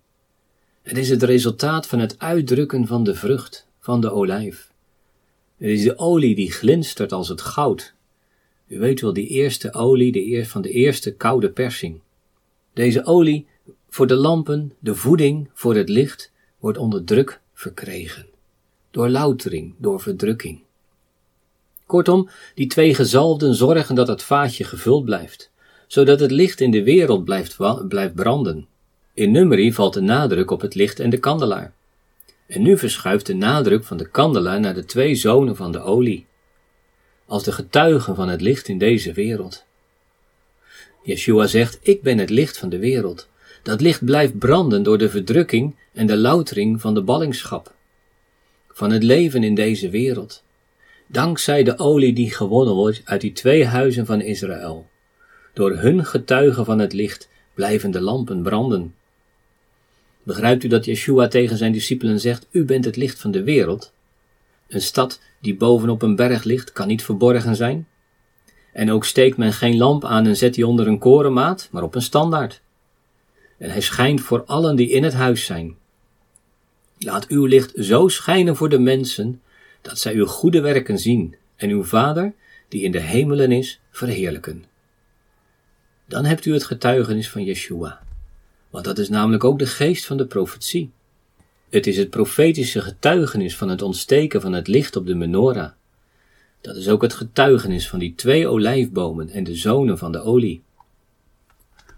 Het 0.85 0.99
is 0.99 1.09
het 1.09 1.23
resultaat 1.23 1.87
van 1.87 1.99
het 1.99 2.19
uitdrukken 2.19 2.87
van 2.87 3.05
de 3.05 3.15
vrucht, 3.15 3.67
van 3.81 4.01
de 4.01 4.11
olijf. 4.11 4.71
Het 5.57 5.69
is 5.69 5.83
de 5.83 5.99
olie 5.99 6.35
die 6.35 6.53
glinstert 6.53 7.13
als 7.13 7.29
het 7.29 7.41
goud. 7.41 7.95
U 8.67 8.79
weet 8.79 9.01
wel, 9.01 9.13
die 9.13 9.29
eerste 9.29 9.73
olie 9.73 10.13
de 10.13 10.27
eer 10.27 10.47
van 10.47 10.63
de 10.63 10.71
eerste 10.71 11.15
koude 11.15 11.51
persing. 11.51 12.01
Deze 12.73 13.05
olie 13.05 13.47
voor 13.89 14.07
de 14.07 14.15
lampen, 14.15 14.73
de 14.79 14.95
voeding 14.95 15.49
voor 15.53 15.75
het 15.75 15.89
licht, 15.89 16.33
wordt 16.59 16.79
onder 16.79 17.05
druk 17.05 17.41
verkregen. 17.53 18.27
Door 18.91 19.09
loutering, 19.09 19.75
door 19.79 20.01
verdrukking. 20.01 20.61
Kortom, 21.87 22.29
die 22.55 22.67
twee 22.67 22.95
gezalfden 22.95 23.55
zorgen 23.55 23.95
dat 23.95 24.09
het 24.09 24.23
vaatje 24.23 24.65
gevuld 24.65 25.05
blijft, 25.05 25.51
zodat 25.87 26.21
het 26.21 26.31
licht 26.31 26.61
in 26.61 26.71
de 26.71 26.83
wereld 26.83 27.25
blijft, 27.25 27.57
blijft 27.89 28.15
branden. 28.15 28.67
In 29.15 29.31
nummerie 29.31 29.75
valt 29.75 29.95
de 29.95 30.01
nadruk 30.01 30.51
op 30.51 30.61
het 30.61 30.75
licht 30.75 31.01
en 31.01 31.11
de 31.11 31.19
kandelaar. 31.19 31.73
En 32.47 32.63
nu 32.63 32.79
verschuift 32.79 33.27
de 33.27 33.35
nadruk 33.35 33.85
van 33.85 33.97
de 33.97 34.09
kandelaar 34.09 34.61
naar 34.61 34.75
de 34.75 34.85
twee 34.85 35.15
zonen 35.15 35.57
van 35.57 35.73
de 35.73 35.81
olie, 35.81 36.27
als 37.27 37.45
de 37.45 37.53
getuigen 37.53 38.15
van 38.15 38.29
het 38.29 38.41
licht 38.41 38.69
in 38.69 38.79
deze 38.79 39.13
wereld. 39.13 39.65
Yeshua 41.03 41.47
zegt, 41.47 41.79
ik 41.83 42.03
ben 42.03 42.19
het 42.19 42.31
licht 42.31 42.59
van 42.59 42.69
de 42.69 42.79
wereld. 42.79 43.29
Dat 43.63 43.81
licht 43.81 44.05
blijft 44.05 44.39
branden 44.39 44.83
door 44.83 44.99
de 44.99 45.11
verdrukking 45.11 45.77
en 45.93 46.07
de 46.07 46.17
loutering 46.17 46.81
van 46.81 46.95
de 46.95 47.03
ballingschap, 47.03 47.75
van 48.69 48.91
het 48.91 49.03
leven 49.03 49.43
in 49.45 49.55
deze 49.55 49.91
wereld. 49.91 50.43
Dankzij 51.07 51.63
de 51.63 51.79
olie 51.79 52.13
die 52.13 52.31
gewonnen 52.31 52.75
wordt 52.75 53.03
uit 53.05 53.21
die 53.21 53.33
twee 53.33 53.67
huizen 53.67 54.07
van 54.07 54.21
Israël. 54.21 54.87
Door 55.53 55.77
hun 55.77 56.05
getuigen 56.05 56.65
van 56.65 56.79
het 56.79 56.93
licht 56.93 57.29
blijven 57.55 57.91
de 57.91 58.01
lampen 58.01 58.43
branden. 58.43 58.95
Begrijpt 60.25 60.65
u 60.65 60.69
dat 60.69 60.85
Yeshua 60.85 61.29
tegen 61.29 61.57
zijn 61.57 61.73
discipelen 61.73 62.21
zegt: 62.21 62.47
U 62.51 62.65
bent 62.65 62.85
het 62.85 62.97
licht 62.97 63.21
van 63.21 63.31
de 63.31 63.43
wereld? 63.43 63.93
Een 64.69 64.81
stad 64.81 65.21
die 65.41 65.57
bovenop 65.57 66.03
een 66.03 66.17
berg 66.17 66.45
ligt, 66.45 66.73
kan 66.73 66.87
niet 66.87 67.05
verborgen 67.05 67.57
zijn. 67.57 67.87
En 68.73 68.91
ook 68.91 69.05
steekt 69.05 69.37
men 69.37 69.53
geen 69.53 69.77
lamp 69.77 70.05
aan 70.05 70.27
en 70.27 70.37
zet 70.37 70.55
die 70.55 70.67
onder 70.67 70.87
een 70.87 70.99
korenmaat, 70.99 71.69
maar 71.71 71.83
op 71.83 71.95
een 71.95 72.03
standaard. 72.03 72.61
En 73.59 73.71
hij 73.71 73.81
schijnt 73.81 74.21
voor 74.21 74.45
allen 74.45 74.77
die 74.77 74.91
in 74.91 75.05
het 75.05 75.13
huis 75.13 75.45
zijn. 75.45 75.77
Laat 76.99 77.27
uw 77.27 77.45
licht 77.45 77.73
zo 77.77 78.09
schijnen 78.09 78.57
voor 78.57 78.69
de 78.69 78.79
mensen, 78.79 79.41
dat 79.81 79.99
zij 79.99 80.15
uw 80.15 80.27
goede 80.27 80.61
werken 80.61 80.99
zien 80.99 81.37
en 81.57 81.71
uw 81.71 81.85
Vader, 81.85 82.33
die 82.69 82.83
in 82.83 82.93
de 82.93 83.01
hemelen 83.01 83.53
is, 83.53 83.81
verheerlijken. 83.91 84.65
Dan 86.07 86.25
hebt 86.25 86.45
u 86.45 86.53
het 86.53 86.65
getuigenis 86.65 87.31
van 87.31 87.45
Yeshua, 87.45 88.01
want 88.75 88.87
dat 88.87 88.99
is 88.99 89.09
namelijk 89.09 89.45
ook 89.45 89.59
de 89.59 89.67
geest 89.67 90.07
van 90.07 90.17
de 90.17 90.27
profetie. 90.27 90.91
Het 91.71 91.87
is 91.87 91.97
het 91.97 92.11
profetische 92.11 92.81
getuigenis 92.81 93.57
van 93.57 93.69
het 93.69 93.83
ontsteken 93.83 94.41
van 94.41 94.53
het 94.53 94.69
licht 94.69 94.97
op 94.97 95.07
de 95.07 95.15
menorah. 95.15 95.71
Dat 96.61 96.77
is 96.77 96.89
ook 96.89 97.03
het 97.03 97.15
getuigenis 97.15 97.89
van 97.89 97.99
die 97.99 98.15
twee 98.15 98.49
olijfbomen 98.49 99.29
en 99.29 99.45
de 99.45 99.55
zonen 99.55 99.99
van 99.99 100.13
de 100.13 100.21
olie. 100.21 100.63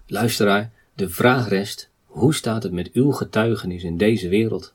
Luisteraar, 0.07 0.72
de 0.95 1.09
vraag 1.09 1.49
rest, 1.49 1.91
hoe 2.05 2.35
staat 2.35 2.62
het 2.62 2.72
met 2.72 2.91
uw 2.93 3.11
getuigenis 3.11 3.83
in 3.83 3.97
deze 3.97 4.29
wereld? 4.29 4.74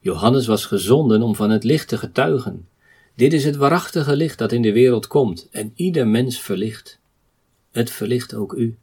Johannes 0.00 0.46
was 0.46 0.66
gezonden 0.66 1.22
om 1.22 1.34
van 1.34 1.50
het 1.50 1.64
licht 1.64 1.88
te 1.88 1.98
getuigen. 1.98 2.68
Dit 3.14 3.32
is 3.32 3.44
het 3.44 3.56
waarachtige 3.56 4.16
licht 4.16 4.38
dat 4.38 4.52
in 4.52 4.62
de 4.62 4.72
wereld 4.72 5.06
komt 5.06 5.48
en 5.50 5.72
ieder 5.74 6.06
mens 6.06 6.40
verlicht. 6.40 6.98
Het 7.70 7.90
verlicht 7.90 8.34
ook 8.34 8.52
u. 8.52 8.76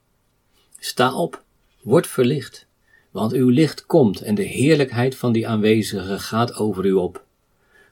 Sta 0.80 1.16
op, 1.16 1.45
word 1.86 2.08
verlicht, 2.08 2.68
want 3.12 3.34
uw 3.34 3.50
licht 3.50 3.86
komt 3.86 4.22
en 4.22 4.36
de 4.36 4.44
heerlijkheid 4.44 5.16
van 5.16 5.32
die 5.32 5.48
aanwezige 5.48 6.20
gaat 6.20 6.56
over 6.56 6.86
u 6.86 6.92
op. 6.92 7.24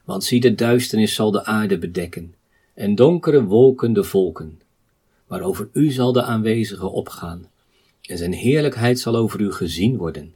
Want 0.04 0.24
zie 0.24 0.40
de 0.40 0.54
duisternis 0.54 1.14
zal 1.14 1.30
de 1.30 1.44
aarde 1.44 1.78
bedekken 1.78 2.34
en 2.74 2.94
donkere 2.94 3.44
wolken 3.44 3.92
de 3.92 4.04
volken. 4.04 4.60
Maar 5.26 5.40
over 5.40 5.68
u 5.72 5.90
zal 5.90 6.12
de 6.12 6.22
aanwezige 6.22 6.86
opgaan 6.86 7.48
en 8.02 8.18
zijn 8.18 8.32
heerlijkheid 8.32 9.00
zal 9.00 9.16
over 9.16 9.40
u 9.40 9.52
gezien 9.52 9.96
worden. 9.96 10.34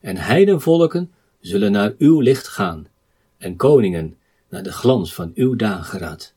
En 0.00 0.16
heidenvolken 0.16 1.12
zullen 1.40 1.72
naar 1.72 1.94
uw 1.98 2.20
licht 2.20 2.48
gaan, 2.48 2.86
en 3.38 3.56
koningen 3.56 4.16
naar 4.48 4.62
de 4.62 4.72
glans 4.72 5.14
van 5.14 5.32
uw 5.34 5.56
dageraad. 5.56 6.33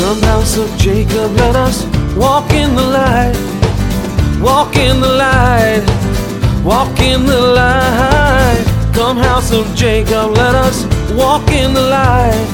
Come, 0.00 0.22
house 0.22 0.56
of 0.56 0.74
Jacob, 0.78 1.30
let 1.36 1.54
us 1.54 1.84
walk 2.16 2.50
in 2.52 2.74
the 2.74 2.82
light. 2.82 3.36
Walk 4.40 4.74
in 4.76 4.98
the 4.98 5.12
light. 5.12 5.84
Walk 6.64 6.98
in 7.00 7.26
the 7.26 7.38
light. 7.38 8.64
Come, 8.94 9.18
house 9.18 9.52
of 9.52 9.66
Jacob, 9.76 10.30
let 10.30 10.54
us 10.54 10.84
walk 11.12 11.46
in 11.50 11.74
the 11.74 11.82
light. 11.82 12.48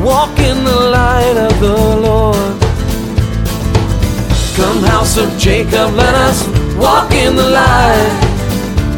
Walk 0.00 0.36
in 0.40 0.64
the 0.64 0.80
light 0.90 1.36
of 1.36 1.60
the 1.60 1.76
Lord. 2.08 2.60
Come, 4.56 4.82
house 4.82 5.16
of 5.18 5.38
Jacob, 5.38 5.94
let 5.94 6.14
us 6.16 6.48
walk 6.76 7.12
in 7.12 7.36
the 7.36 7.48
light. 7.48 8.10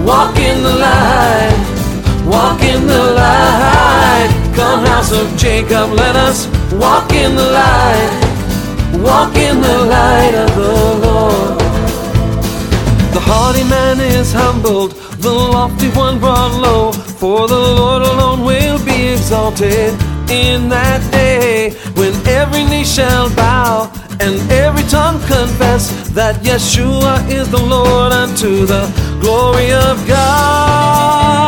Walk 0.06 0.38
in 0.38 0.62
the 0.62 0.74
light. 0.74 2.24
Walk 2.24 2.62
in 2.62 2.86
the 2.86 3.12
light. 3.12 4.52
Come, 4.56 4.86
house 4.86 5.12
of 5.12 5.36
Jacob, 5.36 5.92
let 5.92 6.16
us 6.16 6.57
walk 6.78 7.12
in 7.12 7.34
the 7.34 7.48
light. 7.62 8.28
Walk 9.08 9.34
in 9.36 9.60
the 9.60 9.78
light 9.94 10.34
of 10.34 10.50
the 10.56 10.72
Lord. 11.06 11.58
The 13.14 13.20
haughty 13.20 13.64
man 13.64 14.00
is 14.00 14.32
humbled, 14.32 14.92
the 15.18 15.30
lofty 15.30 15.88
one 15.90 16.18
brought 16.18 16.54
low. 16.60 16.92
For 16.92 17.48
the 17.48 17.58
Lord 17.58 18.02
alone 18.02 18.44
will 18.44 18.78
be 18.84 19.08
exalted 19.08 19.92
in 20.30 20.68
that 20.68 21.00
day 21.10 21.70
when 21.94 22.14
every 22.26 22.64
knee 22.64 22.84
shall 22.84 23.28
bow 23.34 23.90
and 24.20 24.34
every 24.50 24.84
tongue 24.84 25.20
confess 25.20 26.10
that 26.10 26.36
Yeshua 26.42 27.28
is 27.30 27.48
the 27.50 27.62
Lord 27.62 28.12
unto 28.12 28.66
the 28.66 28.84
glory 29.20 29.72
of 29.72 30.06
God. 30.06 31.47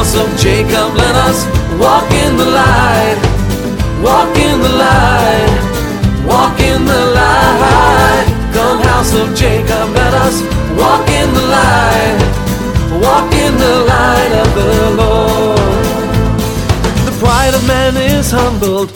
House 0.00 0.16
of 0.16 0.34
Jacob, 0.38 0.96
let 0.96 1.14
us 1.28 1.44
walk 1.78 2.10
in 2.24 2.32
the 2.38 2.46
light. 2.46 3.20
Walk 4.00 4.34
in 4.48 4.56
the 4.64 4.72
light. 4.86 5.52
Walk 6.24 6.58
in 6.58 6.86
the 6.86 7.02
light. 7.20 8.24
Come, 8.54 8.80
house 8.80 9.12
of 9.12 9.28
Jacob, 9.36 9.86
let 10.00 10.14
us 10.26 10.36
walk 10.80 11.06
in 11.20 11.28
the 11.38 11.44
light. 11.58 12.18
Walk 13.04 13.30
in 13.44 13.52
the 13.64 13.76
light 13.92 14.32
of 14.42 14.48
the 14.60 14.72
Lord. 15.02 15.84
The 17.04 17.14
pride 17.20 17.52
of 17.52 17.62
man 17.68 17.94
is 17.98 18.30
humbled, 18.30 18.88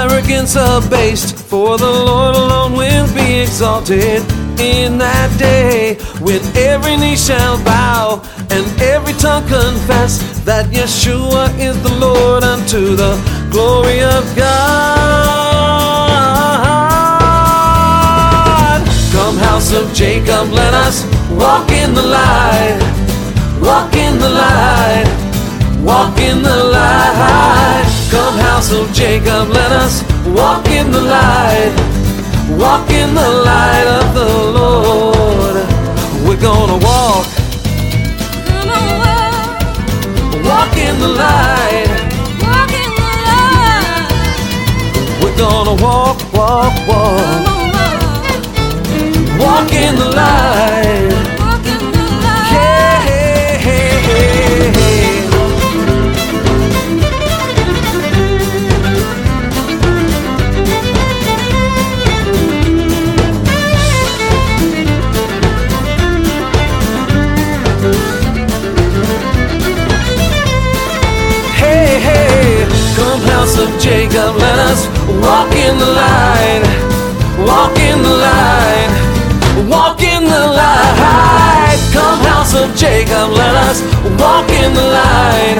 arrogance 0.00 0.56
abased, 0.56 1.36
for 1.36 1.76
the 1.76 1.92
Lord 2.08 2.34
alone 2.34 2.72
will 2.72 3.06
be 3.14 3.40
exalted 3.40 4.22
in 4.58 4.98
that 4.98 5.30
day 5.38 5.96
when 6.20 6.40
every 6.56 6.96
knee 6.96 7.16
shall 7.16 7.62
bow 7.64 8.22
and 8.50 8.64
every 8.80 9.12
tongue 9.14 9.46
confess 9.48 10.18
that 10.44 10.66
Yeshua 10.66 11.44
is 11.58 11.76
the 11.82 11.94
Lord 12.06 12.42
unto 12.44 12.96
the 12.96 13.12
glory 13.50 14.00
of 14.02 14.24
God. 14.34 15.32
Come, 19.12 19.36
house 19.36 19.72
of 19.74 19.92
Jacob, 19.92 20.50
let 20.52 20.72
us 20.74 21.04
walk 21.30 21.70
in 21.70 21.94
the 21.94 22.02
light. 22.02 22.80
Walk 23.60 23.94
in 23.94 24.18
the 24.18 24.30
light. 24.30 25.21
Walk 25.82 26.18
in 26.18 26.42
the 26.42 26.56
light. 26.72 27.84
Come, 28.10 28.38
house 28.38 28.72
of 28.72 28.92
Jacob, 28.92 29.48
let 29.48 29.72
us 29.72 30.02
walk 30.26 30.66
in 30.68 30.90
the 30.90 31.00
light, 31.00 31.72
walk 32.50 32.88
in 32.90 33.14
the 33.14 33.28
light 33.50 33.86
of 34.00 34.14
the 34.14 34.28
Lord. 34.58 35.56
We're 36.26 36.40
gonna 36.40 36.76
walk, 36.76 37.26
Come 38.46 38.70
on, 38.70 38.98
walk, 39.02 40.44
walk 40.44 40.76
in 40.76 41.00
the 41.00 41.08
light. 41.08 41.88
walk 42.44 42.72
in 42.82 42.90
the 43.00 43.06
light. 43.26 44.06
We're 45.22 45.36
gonna 45.36 45.74
walk, 45.82 46.18
walk, 46.32 46.74
walk, 46.86 47.44
Come 47.44 47.46
on, 47.48 47.72
walk, 47.74 49.40
walk 49.40 49.72
in 49.72 49.96
the 49.96 50.08
light. 50.14 51.41
Jacob, 73.82 74.36
let 74.36 74.58
us 74.70 74.86
walk 75.26 75.50
in 75.50 75.76
the 75.76 75.90
light, 75.90 76.62
walk 77.50 77.76
in 77.80 77.98
the 78.00 78.14
light, 78.30 78.90
walk 79.68 80.00
in 80.00 80.22
the 80.22 80.46
light. 80.54 81.78
Come 81.92 82.20
house 82.30 82.54
of 82.54 82.76
Jacob, 82.76 83.30
let 83.32 83.56
us 83.66 83.82
walk 84.22 84.48
in 84.50 84.72
the 84.72 84.86
light, 84.86 85.58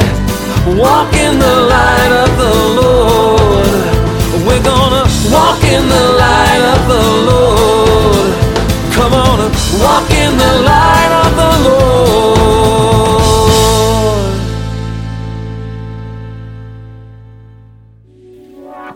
walk 0.78 1.12
in 1.14 1.36
the 1.36 1.56
light 1.66 2.12
of 2.22 2.30
the 2.38 2.54
Lord. 2.80 3.66
We're 4.46 4.62
gonna 4.62 5.02
walk 5.34 5.64
in 5.64 5.82
the 5.88 6.04
light 6.22 6.62
of 6.74 6.80
the 6.94 7.04
Lord. 7.26 8.32
Come 8.94 9.14
on, 9.14 9.50
walk 9.82 10.08
in 10.12 10.38
the 10.38 10.52
light 10.62 11.12
of 11.26 11.30
the 11.34 11.68
Lord. 11.68 12.31